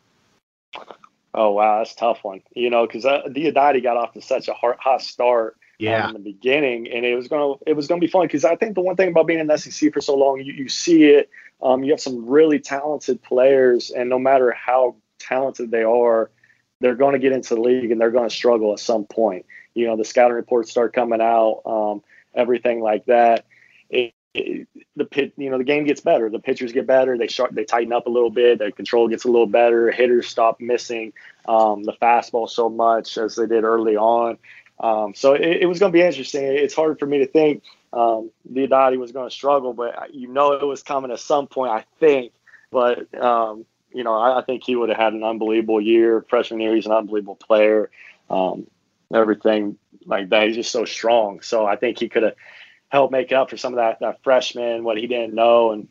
Oh 1.34 1.52
wow, 1.52 1.80
that's 1.80 1.94
a 1.94 1.98
tough 1.98 2.20
one. 2.24 2.42
You 2.56 2.70
know, 2.70 2.88
because 2.88 3.06
uh, 3.06 3.24
Diodati 3.28 3.84
got 3.84 3.98
off 3.98 4.14
to 4.14 4.22
such 4.22 4.48
a 4.48 4.54
hot, 4.54 4.78
hot 4.80 5.02
start 5.02 5.58
yeah. 5.80 6.06
Um, 6.06 6.16
in 6.16 6.24
the 6.24 6.32
beginning, 6.32 6.92
and 6.92 7.06
it 7.06 7.16
was 7.16 7.28
gonna 7.28 7.54
it 7.68 7.74
was 7.74 7.88
gonna 7.88 8.02
be 8.02 8.08
fun 8.08 8.24
because 8.24 8.44
I 8.44 8.56
think 8.56 8.76
the 8.76 8.82
one 8.82 8.96
thing 8.96 9.10
about 9.10 9.28
being 9.28 9.40
in 9.40 9.48
the 9.48 9.58
SEC 9.58 9.94
for 9.94 10.02
so 10.02 10.16
long, 10.16 10.42
you, 10.42 10.54
you 10.54 10.70
see 10.70 11.04
it. 11.06 11.30
Um, 11.62 11.84
you 11.84 11.92
have 11.92 12.00
some 12.00 12.28
really 12.28 12.60
talented 12.60 13.22
players, 13.22 13.92
and 13.92 14.10
no 14.10 14.18
matter 14.18 14.52
how 14.52 14.96
talented 15.20 15.70
they 15.72 15.84
are, 15.84 16.32
they're 16.80 16.96
going 16.96 17.14
to 17.14 17.20
get 17.20 17.32
into 17.32 17.56
the 17.56 17.62
league 17.62 17.92
and 17.92 18.00
they're 18.00 18.12
going 18.12 18.30
to 18.30 18.36
struggle 18.36 18.74
at 18.74 18.80
some 18.80 19.06
point. 19.06 19.46
You 19.74 19.88
know, 19.88 19.98
the 19.98 20.06
scouting 20.06 20.36
reports 20.36 20.72
start 20.72 20.94
coming 20.94 21.22
out, 21.22 21.62
um, 21.66 22.04
everything 22.36 22.82
like 22.82 23.06
that. 23.06 23.46
It, 23.90 24.14
the 24.96 25.06
pit, 25.06 25.34
you 25.38 25.50
know, 25.50 25.58
the 25.58 25.64
game 25.64 25.86
gets 25.86 26.02
better. 26.02 26.30
The 26.30 26.40
pitchers 26.40 26.72
get 26.72 26.88
better. 26.88 27.18
They 27.18 27.28
start, 27.28 27.54
they 27.54 27.64
tighten 27.64 27.94
up 27.94 28.08
a 28.08 28.10
little 28.10 28.30
bit. 28.30 28.60
The 28.60 28.72
control 28.72 29.08
gets 29.08 29.26
a 29.26 29.28
little 29.28 29.48
better. 29.48 29.92
Hitters 29.92 30.28
stop 30.28 30.60
missing 30.60 31.14
um, 31.48 31.84
the 31.84 31.94
fastball 31.94 32.50
so 32.50 32.70
much 32.70 33.18
as 33.18 33.36
they 33.36 33.48
did 33.48 33.64
early 33.64 33.96
on. 33.96 34.38
Um, 34.80 35.14
so 35.16 35.34
it, 35.34 35.62
it 35.62 35.66
was 35.66 35.80
going 35.80 35.92
to 35.92 35.98
be 35.98 36.04
interesting. 36.04 36.44
It's 36.44 36.76
hard 36.76 37.00
for 37.00 37.06
me 37.06 37.20
to 37.20 37.28
think 37.28 37.64
um, 37.94 38.32
Diodati 38.52 38.98
was 38.98 39.12
going 39.12 39.30
to 39.30 39.36
struggle, 39.36 39.74
but 39.74 40.14
you 40.14 40.28
know 40.28 40.54
it 40.54 40.66
was 40.66 40.84
coming 40.84 41.12
at 41.12 41.20
some 41.20 41.48
point, 41.48 41.72
I 41.72 41.84
think. 42.00 42.34
But 42.72 43.14
um, 43.20 43.66
you 43.94 44.04
know, 44.04 44.14
I, 44.14 44.40
I, 44.40 44.44
think 44.44 44.64
he 44.64 44.76
would 44.76 44.90
have 44.90 44.98
had 44.98 45.14
an 45.14 45.24
unbelievable 45.24 45.82
year. 45.82 46.26
Freshman 46.30 46.60
year, 46.60 46.76
he's 46.76 46.86
an 46.86 46.92
unbelievable 46.92 47.36
player. 47.36 47.90
Um, 48.30 48.68
everything 49.14 49.78
like 50.06 50.30
that. 50.30 50.48
He's 50.48 50.58
just 50.58 50.72
so 50.72 50.86
strong. 50.86 51.42
So 51.42 51.66
I 51.66 51.78
think 51.78 52.00
he 52.00 52.10
could 52.10 52.24
have 52.24 52.36
help 52.90 53.12
make 53.12 53.32
up 53.32 53.50
for 53.50 53.58
some 53.58 53.74
of 53.74 53.78
that, 53.78 54.00
that 54.00 54.24
freshman, 54.24 54.84
what 54.84 54.98
he 54.98 55.08
didn't 55.08 55.34
know. 55.34 55.72
And 55.72 55.88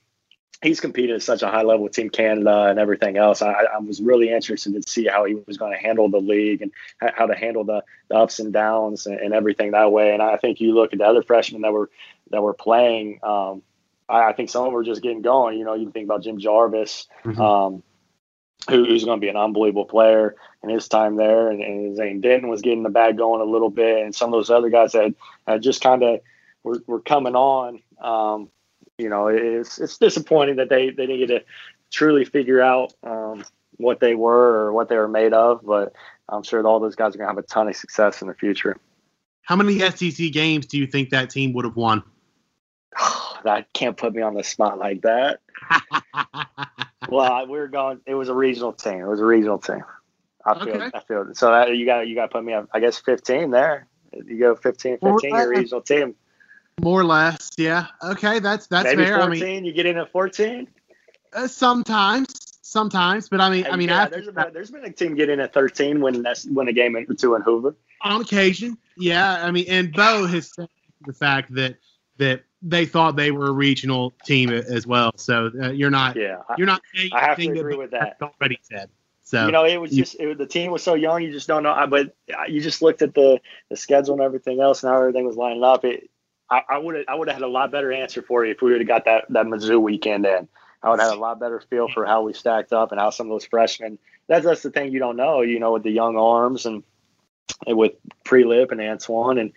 he's 0.63 0.81
competed 0.81 1.17
at 1.17 1.23
such 1.23 1.43
a 1.43 1.49
high 1.49 1.63
level 1.63 1.85
with 1.85 1.93
Team 1.93 2.11
Canada 2.11 2.65
and 2.65 2.79
everything 2.79 3.17
else. 3.17 3.43
I, 3.43 3.53
I 3.53 3.79
was 3.79 4.01
really 4.01 4.31
interested 4.31 4.73
to 4.75 4.91
see 4.91 5.07
how 5.07 5.25
he 5.25 5.35
was 5.47 5.59
going 5.59 5.73
to 5.73 5.79
handle 5.79 6.09
the 6.09 6.21
league 6.21 6.63
and 6.63 6.73
how 6.99 7.27
to 7.27 7.35
handle 7.35 7.65
the, 7.65 7.83
the 8.09 8.17
ups 8.17 8.39
and 8.39 8.53
downs 8.53 9.07
and, 9.07 9.19
and, 9.19 9.35
everything 9.35 9.73
that 9.73 9.93
way. 9.93 10.13
And 10.13 10.23
I 10.23 10.37
think 10.37 10.61
you 10.61 10.75
look 10.75 10.93
at 10.93 10.99
the 10.99 11.05
other 11.05 11.23
freshmen 11.23 11.63
that 11.63 11.73
were 11.73 11.91
that 12.31 12.43
were 12.43 12.55
playing. 12.55 13.21
Um, 13.23 13.63
I, 14.09 14.31
I, 14.31 14.33
think 14.33 14.51
some 14.51 14.63
of 14.63 14.67
them 14.67 14.75
were 14.75 14.85
just 14.85 15.03
getting 15.03 15.23
going. 15.23 15.59
You 15.59 15.65
know, 15.65 15.75
you 15.75 15.91
think 15.91 16.07
about 16.07 16.23
Jim 16.23 16.39
Jarvis. 16.39 17.07
Mm-hmm. 17.25 17.41
Um, 17.41 17.83
who, 18.71 18.85
who's 18.85 19.05
going 19.05 19.21
to 19.21 19.25
be 19.25 19.29
an 19.29 19.37
unbelievable 19.37 19.85
player 19.85 20.35
in 20.65 20.71
his 20.71 20.89
time 20.89 21.15
there, 21.15 21.51
and, 21.51 21.63
and 21.63 21.97
Zane 21.97 22.21
Denton 22.21 22.49
was 22.49 22.63
getting 22.63 22.83
the 22.83 22.91
bag 22.91 23.17
going 23.17 23.41
a 23.41 23.45
little 23.45 23.71
bit, 23.71 24.03
and 24.03 24.13
some 24.13 24.33
of 24.33 24.39
those 24.39 24.51
other 24.51 24.71
guys 24.71 24.93
that 24.93 25.15
had 25.47 25.63
just 25.63 25.83
kind 25.83 26.03
of 26.03 26.21
were, 26.67 26.83
were 26.87 27.01
coming 27.01 27.37
on. 27.37 27.81
Um, 28.01 28.51
you 28.99 29.09
know, 29.09 29.29
it's 29.29 29.79
it's 29.79 29.99
disappointing 29.99 30.57
that 30.57 30.69
they 30.69 30.91
they 30.91 31.07
needed 31.07 31.29
to 31.29 31.45
truly 31.91 32.25
figure 32.25 32.61
out 32.61 32.93
um, 33.03 33.45
what 33.77 34.01
they 34.01 34.15
were 34.15 34.65
or 34.65 34.73
what 34.73 34.89
they 34.89 34.97
were 34.97 35.09
made 35.09 35.33
of, 35.33 35.65
but 35.65 35.93
I'm 36.29 36.43
sure 36.43 36.67
all 36.67 36.81
those 36.81 36.97
guys 36.97 37.15
are 37.15 37.19
going 37.19 37.29
to 37.29 37.35
have 37.35 37.39
a 37.39 37.47
ton 37.47 37.69
of 37.69 37.77
success 37.77 38.21
in 38.21 38.29
the 38.29 38.35
future. 38.35 38.79
How 39.43 39.55
many 39.55 39.79
SEC 39.79 40.33
games 40.33 40.67
do 40.67 40.77
you 40.79 40.87
think 40.87 41.11
that 41.11 41.31
team 41.31 41.53
would 41.53 41.65
have 41.65 41.77
won? 41.77 42.03
that 43.45 43.73
can't 43.73 43.97
put 43.97 44.13
me 44.13 44.23
on 44.23 44.35
the 44.35 44.43
spot 44.43 44.79
like 44.79 45.03
that. 45.03 45.41
well, 47.09 47.47
we 47.47 47.59
were 47.59 47.69
going. 47.69 48.01
It 48.07 48.15
was 48.15 48.29
a 48.29 48.35
regional 48.35 48.73
team. 48.73 49.01
It 49.01 49.09
was 49.09 49.21
a 49.21 49.25
regional 49.25 49.59
team. 49.59 49.85
I 50.45 50.65
feel. 50.65 50.75
Okay. 50.75 50.91
I 50.93 51.01
feel. 51.01 51.27
So 51.35 51.51
that, 51.51 51.77
you 51.77 51.87
got 51.87 52.09
you 52.09 52.15
got 52.15 52.23
to 52.23 52.33
put 52.33 52.45
me 52.45 52.55
on. 52.55 52.67
I 52.73 52.81
guess 52.81 52.99
15 52.99 53.51
there. 53.51 53.87
You 54.13 54.39
go 54.39 54.55
15, 54.57 54.99
15. 54.99 55.31
Your 55.31 55.49
regional 55.51 55.83
team. 55.83 56.15
More 56.83 57.01
or 57.01 57.05
less, 57.05 57.51
yeah. 57.57 57.87
Okay, 58.03 58.39
that's 58.39 58.67
that's 58.67 58.85
Maybe 58.85 59.05
fair. 59.05 59.19
14, 59.19 59.43
I 59.43 59.47
mean, 59.47 59.65
you 59.65 59.73
get 59.73 59.87
in 59.87 59.97
at 59.97 60.13
14. 60.13 60.69
Uh, 61.33 61.47
sometimes, 61.47 62.59
sometimes, 62.63 63.29
but 63.29 63.41
I 63.41 63.49
mean, 63.51 63.67
I 63.71 63.77
mean, 63.77 63.89
yeah, 63.89 64.09
there's, 64.09 64.29
a, 64.29 64.51
there's 64.53 64.71
been 64.71 64.85
a 64.85 64.93
team 64.93 65.15
get 65.15 65.31
in 65.31 65.41
at 65.41 65.55
13 65.55 66.01
when 66.01 66.23
that's 66.23 66.47
when 66.47 66.69
a 66.69 66.73
game 66.73 66.97
in 66.97 67.17
two 67.17 67.35
in 67.35 67.43
Hoover. 67.43 67.75
On 68.03 68.21
occasion, 68.21 68.77
yeah. 68.97 69.45
I 69.45 69.51
mean, 69.51 69.65
and 69.69 69.93
Bo 69.93 70.27
has 70.27 70.53
said 70.53 70.69
the 71.07 71.15
fact 71.15 71.55
that 71.55 71.77
that 72.19 72.45
they 72.61 72.85
thought 72.85 73.17
they 73.17 73.31
were 73.31 73.47
a 73.47 73.53
regional 73.53 74.13
team 74.25 74.51
as 74.51 74.87
well. 74.87 75.13
So 75.17 75.51
uh, 75.61 75.71
you're 75.71 75.91
not, 75.91 76.17
yeah, 76.17 76.43
you're 76.59 76.67
not. 76.67 76.83
I 77.13 77.21
have 77.25 77.39
to 77.39 77.49
agree 77.49 77.77
with 77.77 77.93
that. 77.93 78.19
Already 78.21 78.59
said. 78.63 78.91
So 79.23 79.47
you 79.47 79.53
know, 79.53 79.65
it 79.65 79.79
was 79.79 79.91
just 79.91 80.21
it, 80.21 80.39
the 80.39 80.47
team 80.47 80.71
was 80.71 80.83
so 80.83 80.95
young. 80.95 81.23
You 81.23 81.33
just 81.33 81.49
don't 81.49 81.63
know. 81.63 81.87
But 81.89 82.15
you 82.49 82.61
just 82.61 82.83
looked 82.83 83.03
at 83.03 83.15
the 83.15 83.41
the 83.71 83.77
schedule 83.77 84.15
and 84.15 84.23
everything 84.23 84.61
else, 84.61 84.83
and 84.83 84.93
how 84.93 85.01
everything 85.01 85.27
was 85.27 85.37
lining 85.37 85.65
up. 85.65 85.85
It 85.85 86.11
I 86.51 86.79
would 86.79 86.95
have 86.95 87.05
I 87.09 87.15
would 87.15 87.29
have 87.29 87.37
had 87.37 87.43
a 87.43 87.49
lot 87.49 87.73
better 87.73 87.93
answer 87.93 88.23
for 88.23 88.45
you 88.45 88.53
if 88.53 88.63
we 88.63 88.71
would 88.71 88.81
have 88.81 88.89
got 88.89 89.05
that 89.07 89.25
that 89.31 89.47
Mizzou 89.47 89.81
weekend 89.81 90.27
in. 90.27 90.49
I 90.83 90.91
would 90.91 91.01
have 91.01 91.11
had 91.11 91.19
a 91.19 91.21
lot 91.21 91.41
better 91.41 91.61
feel 91.61 91.89
for 91.89 92.07
how 92.07 92.23
we 92.23 92.33
stacked 92.33 92.73
up 92.73 92.93
and 92.93 93.01
how 93.01 93.11
some 93.11 93.27
of 93.27 93.31
those 93.31 93.47
freshmen. 93.47 93.99
That's 94.29 94.45
that's 94.45 94.63
the 94.63 94.71
thing 94.71 94.93
you 94.93 95.01
don't 95.01 95.17
know. 95.17 95.41
You 95.41 95.59
know, 95.59 95.73
with 95.73 95.83
the 95.83 95.91
young 95.91 96.17
arms 96.17 96.67
and, 96.67 96.85
and 97.67 97.77
with 97.77 97.93
Prielipp 98.25 98.71
and 98.71 98.81
Antoine, 98.81 99.39
and 99.39 99.53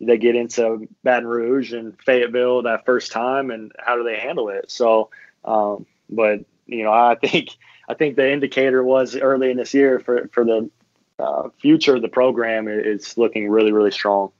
they 0.00 0.18
get 0.18 0.34
into 0.34 0.88
Baton 1.04 1.28
Rouge 1.28 1.72
and 1.72 1.96
Fayetteville 2.02 2.62
that 2.62 2.84
first 2.84 3.12
time, 3.12 3.50
and 3.50 3.72
how 3.78 3.96
do 3.96 4.02
they 4.02 4.16
handle 4.16 4.48
it? 4.48 4.70
So, 4.70 5.10
um, 5.44 5.86
but 6.10 6.44
you 6.66 6.82
know, 6.82 6.92
I 6.92 7.14
think 7.14 7.50
I 7.88 7.94
think 7.94 8.16
the 8.16 8.30
indicator 8.30 8.82
was 8.82 9.16
early 9.16 9.50
in 9.50 9.56
this 9.56 9.74
year 9.74 10.00
for 10.00 10.28
for 10.32 10.44
the 10.44 10.70
uh, 11.18 11.50
future 11.60 11.94
of 11.94 12.02
the 12.02 12.08
program 12.08 12.66
is 12.66 13.16
looking 13.16 13.48
really 13.48 13.70
really 13.70 13.92
strong. 13.92 14.32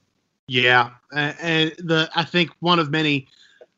Yeah, 0.47 0.91
and 1.11 1.71
the 1.79 2.09
I 2.15 2.23
think 2.23 2.51
one 2.59 2.79
of 2.79 2.91
many 2.91 3.27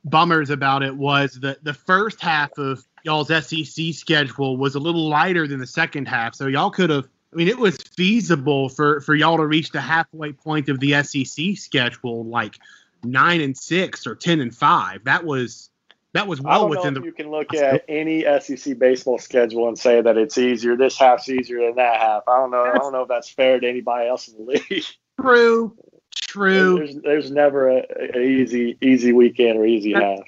bummers 0.04 0.50
about 0.50 0.84
it 0.84 0.96
was 0.96 1.36
that 1.42 1.64
the 1.64 1.74
first 1.74 2.22
half 2.22 2.58
of 2.58 2.86
y'all's 3.04 3.30
SEC 3.30 3.94
schedule 3.94 4.58
was 4.58 4.76
a 4.76 4.80
little 4.80 5.08
lighter 5.08 5.48
than 5.48 5.60
the 5.60 5.68
second 5.68 6.08
half, 6.08 6.36
so 6.36 6.48
y'all 6.48 6.70
could 6.70 6.90
have. 6.90 7.08
I 7.34 7.36
mean, 7.36 7.48
it 7.48 7.58
was 7.58 7.78
feasible 7.78 8.70
for 8.70 9.02
for 9.02 9.16
y'all 9.16 9.38
to 9.38 9.46
reach 9.46 9.72
the 9.72 9.82
halfway 9.82 10.34
point 10.34 10.70
of 10.70 10.80
the 10.80 11.02
SEC 11.04 11.58
schedule, 11.58 12.26
like 12.26 12.58
nine 13.04 13.42
and 13.42 13.58
six 13.58 14.06
or 14.08 14.16
ten 14.16 14.40
and 14.42 14.56
five. 14.56 15.04
That 15.06 15.26
was 15.26 15.70
that 16.14 16.28
was 16.28 16.42
well 16.42 16.68
within 16.68 16.94
the. 16.94 17.02
You 17.02 17.12
can 17.12 17.30
look 17.30 17.54
at 17.56 17.86
any 17.88 18.24
SEC 18.40 18.78
baseball 18.80 19.20
schedule 19.20 19.68
and 19.68 19.78
say 19.78 20.02
that 20.02 20.18
it's 20.18 20.38
easier. 20.38 20.76
This 20.76 20.98
half's 20.98 21.30
easier 21.30 21.60
than 21.66 21.76
that 21.76 22.00
half. 22.00 22.24
I 22.28 22.38
don't 22.38 22.52
know. 22.52 22.64
I 22.64 22.78
don't 22.78 22.92
know 22.92 23.04
if 23.04 23.08
that's 23.08 23.30
fair 23.30 23.60
to 23.60 23.68
anybody 23.68 24.08
else 24.08 24.28
in 24.28 24.38
the 24.38 24.52
league. 24.52 24.86
True, 25.20 25.76
True. 26.20 26.78
There's, 26.78 26.96
there's 27.04 27.32
never 27.32 27.70
a, 27.70 27.84
a, 28.16 28.22
easy 28.22 28.78
easy 28.82 29.14
weekend 29.14 29.60
or 29.60 29.66
easy 29.66 29.94
that, 29.94 30.04
half. 30.04 30.20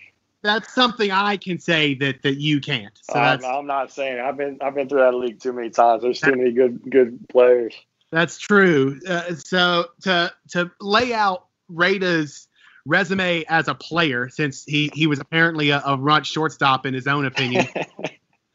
That's 0.42 0.74
something 0.74 1.12
I 1.12 1.38
can 1.38 1.60
say 1.60 1.96
that 1.96 2.22
that 2.24 2.36
you 2.36 2.62
can't. 2.62 2.98
So 3.04 3.20
I'm, 3.20 3.44
I'm, 3.44 3.68
not 3.68 3.92
saying 3.92 4.20
I've 4.20 4.38
been 4.38 4.58
I've 4.62 4.76
been 4.76 4.88
through 4.90 5.02
that 5.02 5.16
league 5.16 5.40
too 5.40 5.54
many 5.54 5.70
times. 5.70 6.02
There's 6.02 6.20
too 6.22 6.36
many 6.36 6.52
good 6.52 6.82
good 6.90 7.28
players. 7.30 7.76
That's 8.12 8.38
true. 8.38 9.00
Uh, 9.08 9.36
so 9.36 9.88
to 10.02 10.34
to 10.50 10.72
lay 10.80 11.14
out 11.14 11.46
Reida's 11.72 12.48
resume 12.86 13.44
as 13.50 13.68
a 13.68 13.76
player, 13.76 14.30
since 14.30 14.64
he 14.66 14.90
he 14.94 15.08
was 15.08 15.20
apparently 15.20 15.70
a, 15.70 15.82
a 15.86 15.98
run 15.98 16.24
shortstop 16.24 16.86
in 16.86 16.94
his 16.94 17.08
own 17.08 17.26
opinion. 17.26 17.68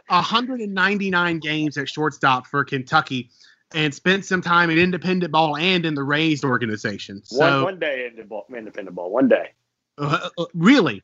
199 0.08 1.38
games 1.38 1.78
at 1.78 1.88
shortstop 1.88 2.46
for 2.46 2.62
Kentucky 2.64 3.30
and 3.74 3.92
spent 3.92 4.24
some 4.24 4.40
time 4.40 4.70
in 4.70 4.78
independent 4.78 5.32
ball 5.32 5.56
and 5.56 5.84
in 5.84 5.94
the 5.94 6.02
Rays 6.02 6.44
organization. 6.44 7.22
So 7.24 7.38
one, 7.38 7.62
one 7.62 7.78
day 7.78 8.06
in 8.06 8.18
independent 8.56 8.94
ball, 8.94 9.10
one 9.10 9.28
day. 9.28 9.50
Uh, 9.98 10.30
uh, 10.38 10.44
really? 10.54 11.02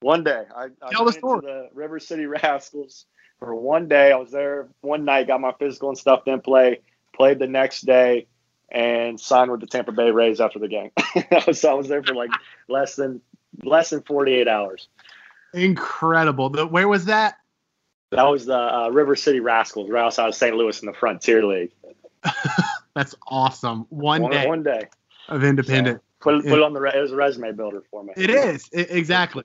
One 0.00 0.24
day. 0.24 0.44
I, 0.54 0.68
I 0.82 0.90
Tell 0.90 1.04
went 1.04 1.16
to 1.16 1.40
the 1.42 1.68
River 1.74 2.00
City 2.00 2.26
Rascals 2.26 3.06
for 3.38 3.54
one 3.54 3.86
day. 3.88 4.12
I 4.12 4.16
was 4.16 4.30
there 4.30 4.68
one 4.80 5.04
night, 5.04 5.26
got 5.26 5.40
my 5.40 5.52
physical 5.58 5.90
and 5.90 5.98
stuff, 5.98 6.24
then 6.24 6.40
play. 6.40 6.80
Played 7.14 7.38
the 7.38 7.46
next 7.46 7.86
day 7.86 8.26
and 8.70 9.18
signed 9.18 9.50
with 9.50 9.60
the 9.60 9.66
Tampa 9.66 9.92
Bay 9.92 10.10
Rays 10.10 10.40
after 10.40 10.58
the 10.58 10.68
game. 10.68 10.90
so 11.52 11.70
I 11.70 11.74
was 11.74 11.88
there 11.88 12.02
for 12.02 12.14
like 12.14 12.30
less 12.68 12.96
than 12.96 13.22
less 13.62 13.90
than 13.90 14.02
48 14.02 14.48
hours. 14.48 14.88
Incredible. 15.54 16.50
The, 16.50 16.66
where 16.66 16.88
was 16.88 17.06
that? 17.06 17.38
That 18.10 18.24
was 18.24 18.46
the 18.46 18.56
uh, 18.56 18.90
River 18.90 19.16
City 19.16 19.40
Rascals, 19.40 19.88
right 19.88 20.04
outside 20.04 20.28
of 20.28 20.34
St. 20.34 20.54
Louis 20.54 20.78
in 20.80 20.86
the 20.86 20.92
Frontier 20.92 21.44
League. 21.44 21.72
That's 22.94 23.14
awesome. 23.28 23.86
One, 23.90 24.22
one, 24.22 24.30
day. 24.30 24.46
One 24.46 24.62
day 24.62 24.88
of 25.28 25.44
independent. 25.44 25.98
So 25.98 26.02
put, 26.20 26.44
put 26.44 26.58
it 26.58 26.62
on 26.62 26.72
the 26.72 26.82
it 26.82 27.00
was 27.00 27.12
a 27.12 27.16
resume 27.16 27.52
builder 27.52 27.82
for 27.90 28.02
me. 28.02 28.12
It 28.16 28.30
is 28.30 28.68
it, 28.72 28.90
exactly. 28.90 29.44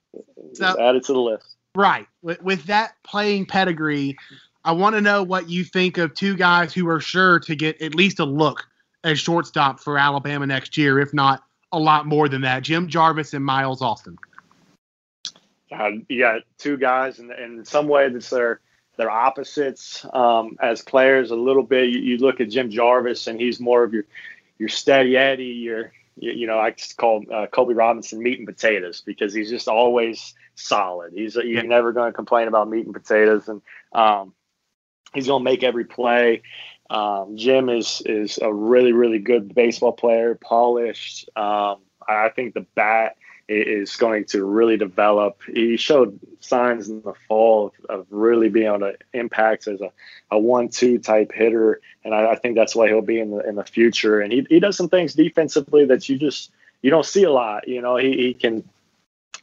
So, 0.54 0.76
add 0.80 0.96
it 0.96 1.04
to 1.06 1.14
the 1.14 1.20
list. 1.20 1.56
Right. 1.76 2.08
With, 2.22 2.42
with 2.42 2.64
that 2.66 2.94
playing 3.04 3.46
pedigree, 3.46 4.18
I 4.64 4.74
want 4.74 4.96
to 4.96 5.02
know 5.02 5.24
what 5.24 5.50
you 5.50 5.64
think 5.64 5.98
of 5.98 6.14
two 6.14 6.36
guys 6.36 6.74
who 6.74 6.88
are 6.90 7.00
sure 7.00 7.40
to 7.42 7.56
get 7.56 7.82
at 7.82 7.96
least 7.96 8.20
a 8.20 8.26
look 8.26 8.68
as 9.04 9.20
shortstop 9.20 9.80
for 9.80 9.98
Alabama 9.98 10.46
next 10.46 10.78
year, 10.78 11.00
if 11.00 11.14
not 11.14 11.44
a 11.72 11.80
lot 11.80 12.06
more 12.06 12.28
than 12.30 12.42
that. 12.42 12.64
Jim 12.64 12.88
Jarvis 12.88 13.34
and 13.34 13.44
Miles 13.44 13.82
Austin. 13.82 14.18
Uh, 15.72 15.92
you 16.10 16.20
got 16.20 16.42
two 16.58 16.78
guys, 16.78 17.20
and 17.20 17.32
in 17.32 17.64
some 17.64 17.88
way, 17.88 18.10
that's 18.10 18.30
their 18.30 18.60
they're 18.98 19.10
opposites 19.10 20.06
um, 20.14 20.58
as 20.62 20.82
players 20.82 21.32
a 21.32 21.36
little 21.36 21.64
bit. 21.64 21.90
You, 21.90 22.00
you, 22.00 22.18
look 22.18 22.42
at 22.42 22.50
Jim 22.50 22.70
Jarvis, 22.70 23.28
and 23.28 23.40
he's 23.40 23.60
more 23.60 23.84
of 23.84 23.94
your 23.94 24.06
your 24.58 24.70
steady 24.70 25.18
Eddie, 25.18 25.46
your 25.46 25.92
you, 26.18 26.32
you 26.32 26.48
know 26.48 26.60
I 26.60 26.72
just 26.72 26.98
call 26.98 27.24
uh, 27.32 27.48
Kobe 27.48 27.74
Robinson 27.74 28.22
meat 28.22 28.40
and 28.40 28.48
potatoes 28.48 29.02
because 29.02 29.34
he's 29.34 29.50
just 29.50 29.68
always 29.68 30.34
solid. 30.56 31.14
He's 31.14 31.36
you're 31.36 31.64
never 31.64 31.94
going 31.94 32.12
to 32.12 32.16
complain 32.16 32.48
about 32.48 32.70
meat 32.70 32.86
and 32.86 32.94
potatoes, 32.94 33.48
and 33.48 33.62
um, 33.94 34.34
he's 35.14 35.28
going 35.28 35.44
to 35.44 35.50
make 35.50 35.64
every 35.64 35.86
play. 35.86 36.44
Um, 36.90 37.38
Jim 37.38 37.70
is 37.70 38.02
is 38.06 38.40
a 38.42 38.54
really 38.54 38.92
really 38.92 39.20
good 39.20 39.56
baseball 39.56 39.94
player, 39.94 40.36
polished. 40.36 41.30
Um, 41.36 41.78
I 42.08 42.30
think 42.30 42.54
the 42.54 42.66
bat 42.76 43.16
is 43.52 43.96
going 43.96 44.26
to 44.26 44.46
really 44.46 44.78
develop. 44.78 45.42
He 45.48 45.78
showed 45.78 46.20
signs 46.40 46.90
in 46.90 47.02
the 47.02 47.14
fall 47.28 47.74
of, 47.90 48.08
really 48.10 48.50
being 48.50 48.68
able 48.68 48.80
to 48.80 48.98
impact 49.14 49.68
as 49.68 49.82
a, 49.82 49.92
a 50.32 50.40
one-two 50.40 51.00
type 51.00 51.32
hitter, 51.34 51.82
and 52.04 52.14
I, 52.14 52.32
I, 52.32 52.36
think 52.36 52.56
that's 52.56 52.76
why 52.76 52.88
he'll 52.88 53.02
be 53.02 53.20
in 53.20 53.32
the 53.32 53.48
in 53.48 53.56
the 53.56 53.64
future. 53.64 54.22
And 54.22 54.32
he, 54.32 54.46
he 54.50 54.60
does 54.60 54.78
some 54.78 54.90
things 54.90 55.14
defensively 55.14 55.86
that 55.86 56.08
you 56.10 56.18
just 56.18 56.52
you 56.82 56.90
don't 56.90 57.06
see 57.06 57.24
a 57.24 57.32
lot. 57.32 57.68
You 57.68 57.82
know, 57.82 57.98
he, 57.98 58.18
he 58.18 58.34
can 58.34 58.68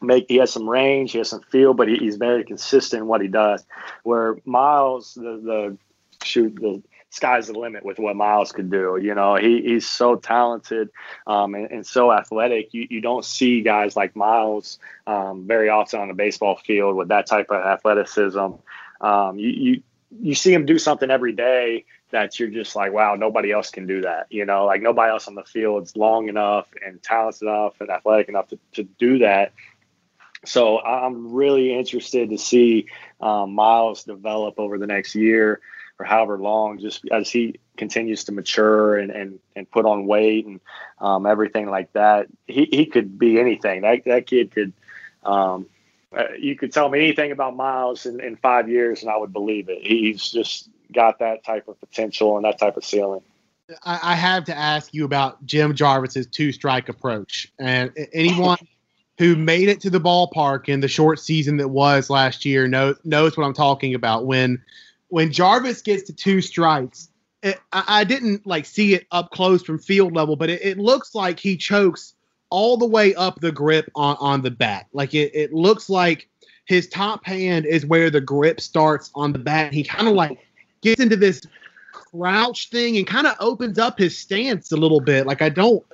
make 0.01 0.27
he 0.29 0.37
has 0.37 0.53
some 0.53 0.69
range, 0.69 1.13
he 1.13 1.19
has 1.19 1.31
some 1.31 1.43
feel, 1.43 1.75
but 1.75 1.89
he, 1.89 1.97
he's 1.97 2.17
very 2.17 2.45
consistent 2.45 3.03
in 3.03 3.09
what 3.09 3.21
he 3.21 3.29
does. 3.29 3.65
Where 4.03 4.37
Miles, 4.45 5.15
the 5.15 5.23
the 5.23 5.79
shoot 6.25 6.55
the 6.57 6.83
sky's 7.11 7.47
the 7.47 7.59
limit 7.59 7.85
with 7.85 7.99
what 7.99 8.17
Miles 8.17 8.53
could 8.53 8.71
do. 8.71 8.99
You 9.01 9.15
know, 9.15 9.37
he, 9.37 9.63
he's 9.63 9.87
so 9.87 10.17
talented 10.17 10.91
um, 11.27 11.55
and, 11.55 11.71
and, 11.71 11.87
so 11.87 12.13
athletic. 12.13 12.75
You, 12.75 12.87
you 12.91 13.01
don't 13.01 13.25
see 13.25 13.63
guys 13.63 13.97
like 13.97 14.15
Miles 14.15 14.79
um, 15.07 15.47
very 15.47 15.69
often 15.69 16.01
on 16.01 16.09
the 16.09 16.15
baseball 16.15 16.57
field 16.57 16.97
with 16.97 17.09
that 17.09 17.27
type 17.27 17.51
of 17.51 17.65
athleticism. 17.65 18.53
Um, 19.01 19.39
you, 19.39 19.49
you 19.49 19.83
you 20.21 20.35
see 20.35 20.55
him 20.55 20.65
do 20.65 20.79
something 20.79 21.11
every 21.11 21.33
day 21.33 21.85
that 22.11 22.41
you're 22.41 22.49
just 22.49 22.75
like, 22.75 22.93
wow, 22.93 23.15
nobody 23.15 23.53
else 23.53 23.71
can 23.71 23.87
do 23.87 24.01
that. 24.03 24.27
You 24.31 24.47
know, 24.47 24.65
like 24.65 24.81
nobody 24.81 25.11
else 25.11 25.29
on 25.29 25.35
the 25.35 25.45
field 25.45 25.85
is 25.85 25.97
long 25.97 26.29
enough 26.29 26.67
and 26.85 27.03
talented 27.03 27.43
enough 27.43 27.81
and 27.81 27.91
athletic 27.91 28.29
enough 28.31 28.49
to, 28.49 28.59
to 28.73 28.85
do 28.85 29.19
that. 29.19 29.53
So 30.47 30.81
I'm 30.81 31.33
really 31.33 31.75
interested 31.75 32.31
to 32.31 32.39
see 32.39 32.87
um, 33.21 33.55
Miles 33.55 34.05
develop 34.05 34.55
over 34.59 34.79
the 34.79 34.87
next 34.87 35.15
year 35.15 35.61
or 35.99 36.07
however 36.07 36.39
long, 36.39 36.79
just 36.79 37.05
as 37.11 37.29
he 37.29 37.59
continues 37.77 38.25
to 38.25 38.33
mature 38.33 38.99
and, 38.99 39.11
and, 39.11 39.39
and 39.57 39.71
put 39.71 39.85
on 39.85 40.07
weight 40.07 40.47
and 40.47 40.61
um, 41.01 41.27
everything 41.27 41.69
like 41.69 41.93
that, 41.93 42.27
he, 42.47 42.67
he 42.71 42.87
could 42.87 43.19
be 43.19 43.41
anything. 43.41 43.83
That, 43.83 44.05
that 44.05 44.27
kid 44.27 44.53
could, 44.53 44.73
um, 45.25 45.67
uh, 46.17 46.25
you 46.39 46.57
could 46.57 46.73
tell 46.73 46.89
me 46.89 47.01
anything 47.01 47.33
about 47.33 47.57
Miles 47.57 48.07
in, 48.07 48.21
in 48.21 48.37
five 48.37 48.69
years 48.69 49.03
and 49.03 49.11
I 49.11 49.17
would 49.17 49.33
believe 49.33 49.69
it. 49.69 49.85
He's 49.85 50.31
just 50.31 50.71
got 50.95 51.19
that 51.19 51.45
type 51.45 51.67
of 51.69 51.79
potential 51.81 52.37
and 52.37 52.45
that 52.45 52.59
type 52.59 52.77
of 52.77 52.85
ceiling. 52.85 53.23
I, 53.85 53.99
I 54.03 54.15
have 54.15 54.45
to 54.45 54.57
ask 54.57 54.95
you 54.95 55.05
about 55.05 55.45
Jim 55.47 55.75
Jarvis's 55.75 56.27
two 56.29 56.53
strike 56.53 56.89
approach. 56.89 57.53
And 57.59 57.91
anyone 58.13 58.59
who 59.19 59.35
made 59.35 59.69
it 59.69 59.81
to 59.81 59.91
the 59.91 60.01
ballpark 60.01 60.69
in 60.69 60.79
the 60.79 60.89
short 60.89 61.19
season 61.19 61.57
that 61.57 61.69
was 61.69 62.09
last 62.09 62.45
year 62.45 62.69
knows, 62.69 62.97
knows 63.05 63.37
what 63.37 63.45
I'm 63.45 63.53
talking 63.53 63.97
about 63.97 64.27
when– 64.27 64.63
when 65.09 65.33
Jarvis 65.33 65.83
gets 65.83 66.05
to 66.05 66.13
two 66.13 66.41
strikes, 66.41 67.09
it, 67.43 67.59
I, 67.73 67.85
I, 67.89 68.05
didn't 68.05 68.47
like 68.47 68.67
see 68.67 68.95
it 68.95 69.07
up 69.13 69.31
close 69.31 69.63
from 69.63 69.79
field 69.79 70.15
level, 70.15 70.37
but 70.37 70.51
it, 70.51 70.61
it, 70.63 70.79
looks 70.79 71.15
like 71.15 71.39
he 71.39 71.57
chokes 71.57 72.15
all 72.51 72.77
the 72.77 72.87
way 72.87 73.15
up 73.15 73.41
the 73.41 73.53
grip 73.53 73.91
on, 73.95 74.17
on 74.19 74.43
the 74.43 74.51
bat. 74.51 74.87
Like 74.93 75.15
it, 75.15 75.31
it 75.35 75.53
looks 75.53 75.89
like 75.89 76.29
his 76.65 76.89
top 76.89 77.25
hand 77.25 77.65
is 77.65 77.87
where 77.87 78.11
the 78.11 78.21
grip 78.21 78.61
starts 78.61 79.11
on 79.15 79.33
the 79.33 79.39
bat. 79.39 79.73
He 79.73 79.85
kind 79.85 80.09
of 80.09 80.15
like 80.15 80.39
gets 80.83 81.01
into 81.01 81.17
this 81.17 81.43
crouch 81.93 82.71
thing 82.71 82.97
and 82.97 83.07
kind 83.07 83.27
of 83.27 83.37
opens 83.41 83.79
up 83.79 83.99
his 83.99 84.19
stance 84.19 84.73
a 84.73 84.77
little 84.77 85.01
bit. 85.01 85.27
Like 85.27 85.43
I 85.43 85.49
don't 85.49 85.85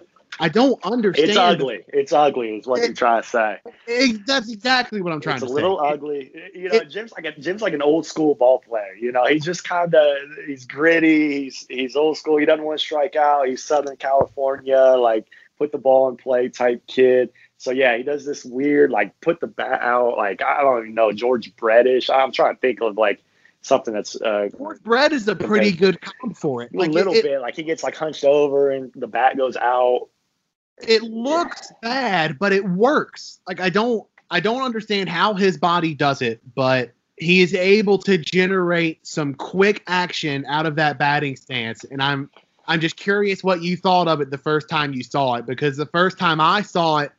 I 0.40 0.48
don't 0.48 0.84
understand. 0.84 1.30
It's 1.30 1.38
ugly. 1.38 1.84
It's 1.88 2.12
ugly, 2.12 2.56
is 2.56 2.66
what 2.66 2.80
it, 2.80 2.86
you're 2.86 2.94
trying 2.94 3.22
to 3.22 3.28
say. 3.28 3.58
It, 3.86 4.26
that's 4.26 4.50
exactly 4.50 5.00
what 5.00 5.12
I'm 5.12 5.20
trying 5.20 5.36
it's 5.36 5.44
to 5.44 5.48
say. 5.48 5.52
It's 5.52 5.62
a 5.62 5.68
little 5.68 5.80
ugly. 5.80 6.32
You 6.54 6.68
know, 6.68 6.76
it, 6.76 6.90
Jim's 6.90 7.12
like 7.12 7.24
a 7.24 7.32
Jim's 7.38 7.62
like 7.62 7.74
an 7.74 7.82
old 7.82 8.06
school 8.06 8.34
ball 8.34 8.60
player. 8.60 8.94
You 8.98 9.12
know, 9.12 9.26
he's 9.26 9.44
just 9.44 9.64
kind 9.64 9.94
of 9.94 10.16
he's 10.46 10.64
gritty. 10.64 11.44
He's 11.44 11.66
he's 11.68 11.96
old 11.96 12.18
school. 12.18 12.38
He 12.38 12.46
doesn't 12.46 12.64
want 12.64 12.78
to 12.78 12.84
strike 12.84 13.16
out. 13.16 13.48
He's 13.48 13.62
Southern 13.62 13.96
California, 13.96 14.78
like 14.78 15.26
put 15.58 15.72
the 15.72 15.78
ball 15.78 16.08
in 16.08 16.16
play 16.16 16.48
type 16.48 16.86
kid. 16.86 17.30
So 17.58 17.70
yeah, 17.70 17.96
he 17.96 18.02
does 18.02 18.24
this 18.24 18.44
weird 18.44 18.90
like 18.90 19.18
put 19.20 19.40
the 19.40 19.46
bat 19.46 19.80
out. 19.80 20.16
Like 20.16 20.42
I 20.42 20.62
don't 20.62 20.82
even 20.82 20.94
know 20.94 21.12
George 21.12 21.54
Brettish. 21.56 22.10
I'm 22.14 22.32
trying 22.32 22.54
to 22.54 22.60
think 22.60 22.80
of 22.80 22.96
like 22.96 23.22
something 23.62 23.94
that's 23.94 24.20
uh 24.20 24.48
George 24.56 24.82
Brett 24.82 25.12
is 25.12 25.26
a 25.28 25.36
pretty 25.36 25.72
good 25.72 26.00
comp 26.00 26.36
for 26.36 26.62
it. 26.62 26.74
Like 26.74 26.90
a 26.90 26.92
little 26.92 27.14
it, 27.14 27.22
bit. 27.22 27.40
Like 27.40 27.56
he 27.56 27.62
gets 27.62 27.82
like 27.82 27.96
hunched 27.96 28.24
over 28.24 28.70
and 28.70 28.92
the 28.94 29.06
bat 29.06 29.36
goes 29.36 29.56
out 29.56 30.08
it 30.78 31.02
looks 31.02 31.72
bad, 31.82 32.38
but 32.38 32.52
it 32.52 32.64
works. 32.64 33.40
Like 33.46 33.60
I 33.60 33.70
don't 33.70 34.06
I 34.30 34.40
don't 34.40 34.62
understand 34.62 35.08
how 35.08 35.34
his 35.34 35.56
body 35.56 35.94
does 35.94 36.22
it, 36.22 36.40
but 36.54 36.92
he 37.16 37.42
is 37.42 37.54
able 37.54 37.98
to 37.98 38.18
generate 38.18 39.06
some 39.06 39.34
quick 39.34 39.82
action 39.86 40.44
out 40.46 40.66
of 40.66 40.76
that 40.76 40.98
batting 40.98 41.36
stance 41.36 41.84
and 41.84 42.02
I'm 42.02 42.30
I'm 42.66 42.80
just 42.80 42.96
curious 42.96 43.44
what 43.44 43.62
you 43.62 43.76
thought 43.76 44.08
of 44.08 44.20
it 44.20 44.30
the 44.30 44.38
first 44.38 44.68
time 44.68 44.94
you 44.94 45.04
saw 45.04 45.34
it 45.34 45.46
because 45.46 45.76
the 45.76 45.86
first 45.86 46.18
time 46.18 46.40
I 46.40 46.62
saw 46.62 46.98
it 46.98 47.12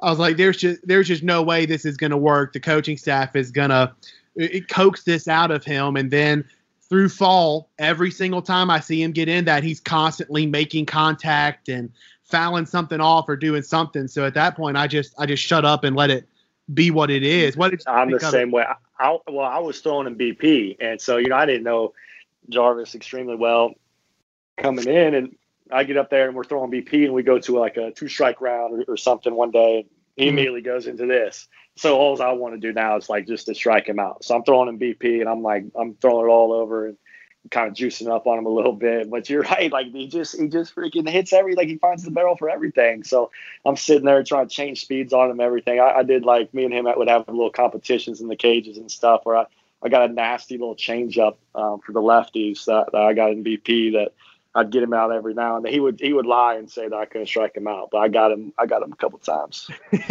I 0.00 0.10
was 0.10 0.18
like 0.18 0.36
there's 0.36 0.56
just 0.56 0.86
there's 0.86 1.08
just 1.08 1.22
no 1.22 1.42
way 1.42 1.66
this 1.66 1.84
is 1.84 1.96
going 1.96 2.10
to 2.10 2.16
work. 2.16 2.52
The 2.52 2.60
coaching 2.60 2.96
staff 2.96 3.36
is 3.36 3.50
going 3.50 3.70
to 3.70 3.92
coax 4.68 5.02
this 5.04 5.28
out 5.28 5.50
of 5.50 5.64
him 5.64 5.96
and 5.96 6.10
then 6.10 6.44
through 6.88 7.08
fall 7.08 7.70
every 7.78 8.10
single 8.10 8.42
time 8.42 8.70
I 8.70 8.80
see 8.80 9.02
him 9.02 9.12
get 9.12 9.28
in 9.28 9.44
that 9.46 9.62
he's 9.62 9.80
constantly 9.80 10.46
making 10.46 10.86
contact 10.86 11.68
and 11.68 11.90
fouling 12.32 12.66
something 12.66 13.00
off 13.00 13.28
or 13.28 13.36
doing 13.36 13.62
something. 13.62 14.08
So 14.08 14.24
at 14.24 14.34
that 14.34 14.56
point, 14.56 14.76
I 14.76 14.88
just 14.88 15.14
I 15.18 15.26
just 15.26 15.44
shut 15.44 15.64
up 15.64 15.84
and 15.84 15.94
let 15.94 16.10
it 16.10 16.26
be 16.74 16.90
what 16.90 17.10
it 17.10 17.22
is. 17.22 17.56
What 17.56 17.80
I'm 17.86 18.10
the 18.10 18.18
same 18.18 18.50
way. 18.50 18.64
I, 18.98 19.18
well, 19.28 19.46
I 19.46 19.58
was 19.58 19.80
throwing 19.80 20.06
in 20.08 20.16
BP, 20.16 20.78
and 20.80 21.00
so 21.00 21.18
you 21.18 21.28
know 21.28 21.36
I 21.36 21.46
didn't 21.46 21.62
know 21.62 21.92
Jarvis 22.48 22.96
extremely 22.96 23.36
well 23.36 23.74
coming 24.56 24.88
in, 24.88 25.14
and 25.14 25.36
I 25.70 25.84
get 25.84 25.96
up 25.96 26.10
there 26.10 26.26
and 26.26 26.36
we're 26.36 26.44
throwing 26.44 26.72
BP, 26.72 27.04
and 27.04 27.14
we 27.14 27.22
go 27.22 27.38
to 27.38 27.58
like 27.58 27.76
a 27.76 27.92
two 27.92 28.08
strike 28.08 28.40
round 28.40 28.82
or, 28.88 28.94
or 28.94 28.96
something 28.96 29.34
one 29.34 29.50
day. 29.50 29.86
He 30.16 30.24
mm-hmm. 30.24 30.30
immediately 30.30 30.62
goes 30.62 30.86
into 30.86 31.06
this. 31.06 31.48
So 31.76 31.96
all 31.96 32.20
I 32.20 32.32
want 32.32 32.54
to 32.54 32.60
do 32.60 32.72
now 32.72 32.96
is 32.96 33.08
like 33.08 33.26
just 33.26 33.46
to 33.46 33.54
strike 33.54 33.86
him 33.86 33.98
out. 33.98 34.24
So 34.24 34.34
I'm 34.34 34.42
throwing 34.42 34.68
him 34.68 34.78
BP, 34.78 35.20
and 35.20 35.28
I'm 35.28 35.42
like 35.42 35.64
I'm 35.78 35.94
throwing 35.94 36.26
it 36.26 36.30
all 36.30 36.52
over, 36.52 36.88
and 36.88 36.96
kind 37.50 37.68
of 37.68 37.74
juicing 37.74 38.08
up 38.08 38.26
on 38.26 38.38
him 38.38 38.46
a 38.46 38.50
little 38.50 38.72
bit. 38.72 39.10
But 39.10 39.28
you're 39.28 39.42
right, 39.50 39.70
like 39.72 39.92
he 39.92 40.06
just 40.06 40.38
he 40.38 40.48
just 40.48 40.74
freaking 40.74 41.08
hits 41.08 41.32
every 41.32 41.54
like 41.54 41.68
he 41.68 41.76
finds 41.76 42.02
the 42.02 42.10
barrel 42.10 42.36
for 42.36 42.50
everything. 42.50 43.04
So 43.04 43.30
I'm 43.64 43.76
sitting 43.76 44.04
there 44.04 44.22
trying 44.22 44.48
to 44.48 44.54
change 44.54 44.82
speeds 44.82 45.12
on 45.12 45.30
him, 45.30 45.40
everything. 45.40 45.80
I, 45.80 45.98
I 45.98 46.02
did 46.02 46.24
like 46.24 46.52
me 46.54 46.64
and 46.64 46.72
him 46.72 46.86
would 46.96 47.08
have 47.08 47.28
little 47.28 47.50
competitions 47.50 48.20
in 48.20 48.28
the 48.28 48.36
cages 48.36 48.78
and 48.78 48.90
stuff 48.90 49.22
where 49.24 49.36
I, 49.36 49.46
I 49.82 49.88
got 49.88 50.08
a 50.08 50.12
nasty 50.12 50.58
little 50.58 50.76
change 50.76 51.18
up 51.18 51.38
um, 51.54 51.80
for 51.80 51.92
the 51.92 52.00
lefties 52.00 52.64
that, 52.66 52.92
that 52.92 53.00
I 53.00 53.14
got 53.14 53.32
in 53.32 53.42
BP 53.42 53.92
that 53.94 54.12
I'd 54.54 54.70
get 54.70 54.82
him 54.82 54.92
out 54.92 55.12
every 55.12 55.34
now 55.34 55.56
and 55.56 55.64
then. 55.64 55.72
He 55.72 55.80
would 55.80 55.98
he 56.00 56.12
would 56.12 56.26
lie 56.26 56.56
and 56.56 56.70
say 56.70 56.86
that 56.86 56.96
I 56.96 57.06
couldn't 57.06 57.26
strike 57.26 57.56
him 57.56 57.66
out, 57.66 57.88
but 57.90 57.98
I 57.98 58.08
got 58.08 58.32
him 58.32 58.52
I 58.58 58.66
got 58.66 58.82
him 58.82 58.92
a 58.92 58.96
couple 58.96 59.18
times. 59.18 59.70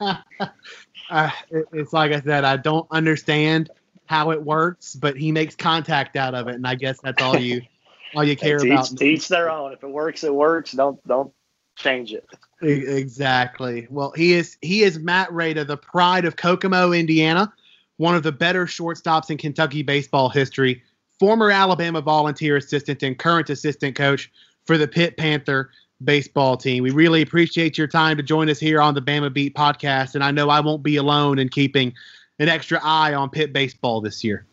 uh, 0.00 1.30
it, 1.50 1.66
it's 1.72 1.92
like 1.92 2.12
I 2.12 2.20
said, 2.20 2.44
I 2.44 2.56
don't 2.56 2.86
understand 2.90 3.70
how 4.10 4.32
it 4.32 4.42
works, 4.42 4.96
but 4.96 5.16
he 5.16 5.30
makes 5.30 5.54
contact 5.54 6.16
out 6.16 6.34
of 6.34 6.48
it, 6.48 6.56
and 6.56 6.66
I 6.66 6.74
guess 6.74 6.98
that's 7.00 7.22
all 7.22 7.38
you 7.38 7.62
all 8.16 8.24
you 8.24 8.36
care 8.36 8.58
teach, 8.58 8.72
about. 8.72 8.96
Teach 8.98 9.28
their 9.28 9.48
own. 9.48 9.72
If 9.72 9.84
it 9.84 9.88
works, 9.88 10.24
it 10.24 10.34
works. 10.34 10.72
Don't 10.72 11.00
don't 11.06 11.32
change 11.76 12.12
it. 12.12 12.26
Exactly. 12.60 13.86
Well, 13.88 14.10
he 14.16 14.32
is 14.32 14.58
he 14.62 14.82
is 14.82 14.98
Matt 14.98 15.30
Reida, 15.30 15.64
the 15.64 15.76
pride 15.76 16.24
of 16.24 16.34
Kokomo, 16.34 16.90
Indiana, 16.90 17.52
one 17.98 18.16
of 18.16 18.24
the 18.24 18.32
better 18.32 18.66
shortstops 18.66 19.30
in 19.30 19.38
Kentucky 19.38 19.84
baseball 19.84 20.28
history. 20.28 20.82
Former 21.20 21.52
Alabama 21.52 22.00
volunteer 22.00 22.56
assistant 22.56 23.04
and 23.04 23.16
current 23.16 23.48
assistant 23.48 23.94
coach 23.94 24.28
for 24.64 24.76
the 24.76 24.88
Pitt 24.88 25.18
Panther 25.18 25.70
baseball 26.02 26.56
team. 26.56 26.82
We 26.82 26.90
really 26.90 27.22
appreciate 27.22 27.78
your 27.78 27.86
time 27.86 28.16
to 28.16 28.24
join 28.24 28.50
us 28.50 28.58
here 28.58 28.80
on 28.80 28.94
the 28.94 29.02
Bama 29.02 29.32
Beat 29.32 29.54
podcast, 29.54 30.16
and 30.16 30.24
I 30.24 30.32
know 30.32 30.50
I 30.50 30.58
won't 30.58 30.82
be 30.82 30.96
alone 30.96 31.38
in 31.38 31.48
keeping 31.48 31.94
an 32.40 32.48
extra 32.48 32.80
eye 32.82 33.14
on 33.14 33.30
Pitt 33.30 33.52
baseball 33.52 34.00
this 34.00 34.24
year. 34.24 34.46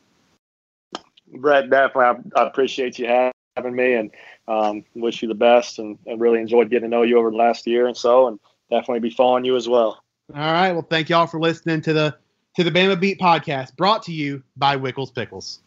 Brett, 1.34 1.70
definitely, 1.70 2.30
I, 2.36 2.42
I 2.42 2.48
appreciate 2.48 3.00
you 3.00 3.08
having 3.56 3.76
me, 3.76 3.94
and 3.94 4.12
um, 4.48 4.84
wish 4.94 5.22
you 5.22 5.28
the 5.28 5.34
best, 5.34 5.80
and, 5.80 5.98
and 6.06 6.22
really 6.22 6.40
enjoyed 6.40 6.70
getting 6.70 6.90
to 6.90 6.96
know 6.96 7.02
you 7.02 7.18
over 7.18 7.32
the 7.32 7.38
last 7.38 7.66
year 7.66 7.88
and 7.88 7.98
so, 7.98 8.28
and 8.28 8.40
definitely 8.70 9.00
be 9.00 9.10
following 9.10 9.46
you 9.46 9.56
as 9.56 9.68
well. 9.68 10.04
All 10.36 10.42
right. 10.42 10.74
Well, 10.74 10.86
thank 10.88 11.10
y'all 11.10 11.26
for 11.26 11.40
listening 11.40 11.82
to 11.82 11.94
the 11.94 12.18
to 12.58 12.64
the 12.64 12.72
Bama 12.72 13.00
Beat 13.00 13.20
podcast, 13.20 13.76
brought 13.76 14.04
to 14.04 14.12
you 14.12 14.44
by 14.58 14.76
Wickles 14.76 15.14
Pickles. 15.14 15.62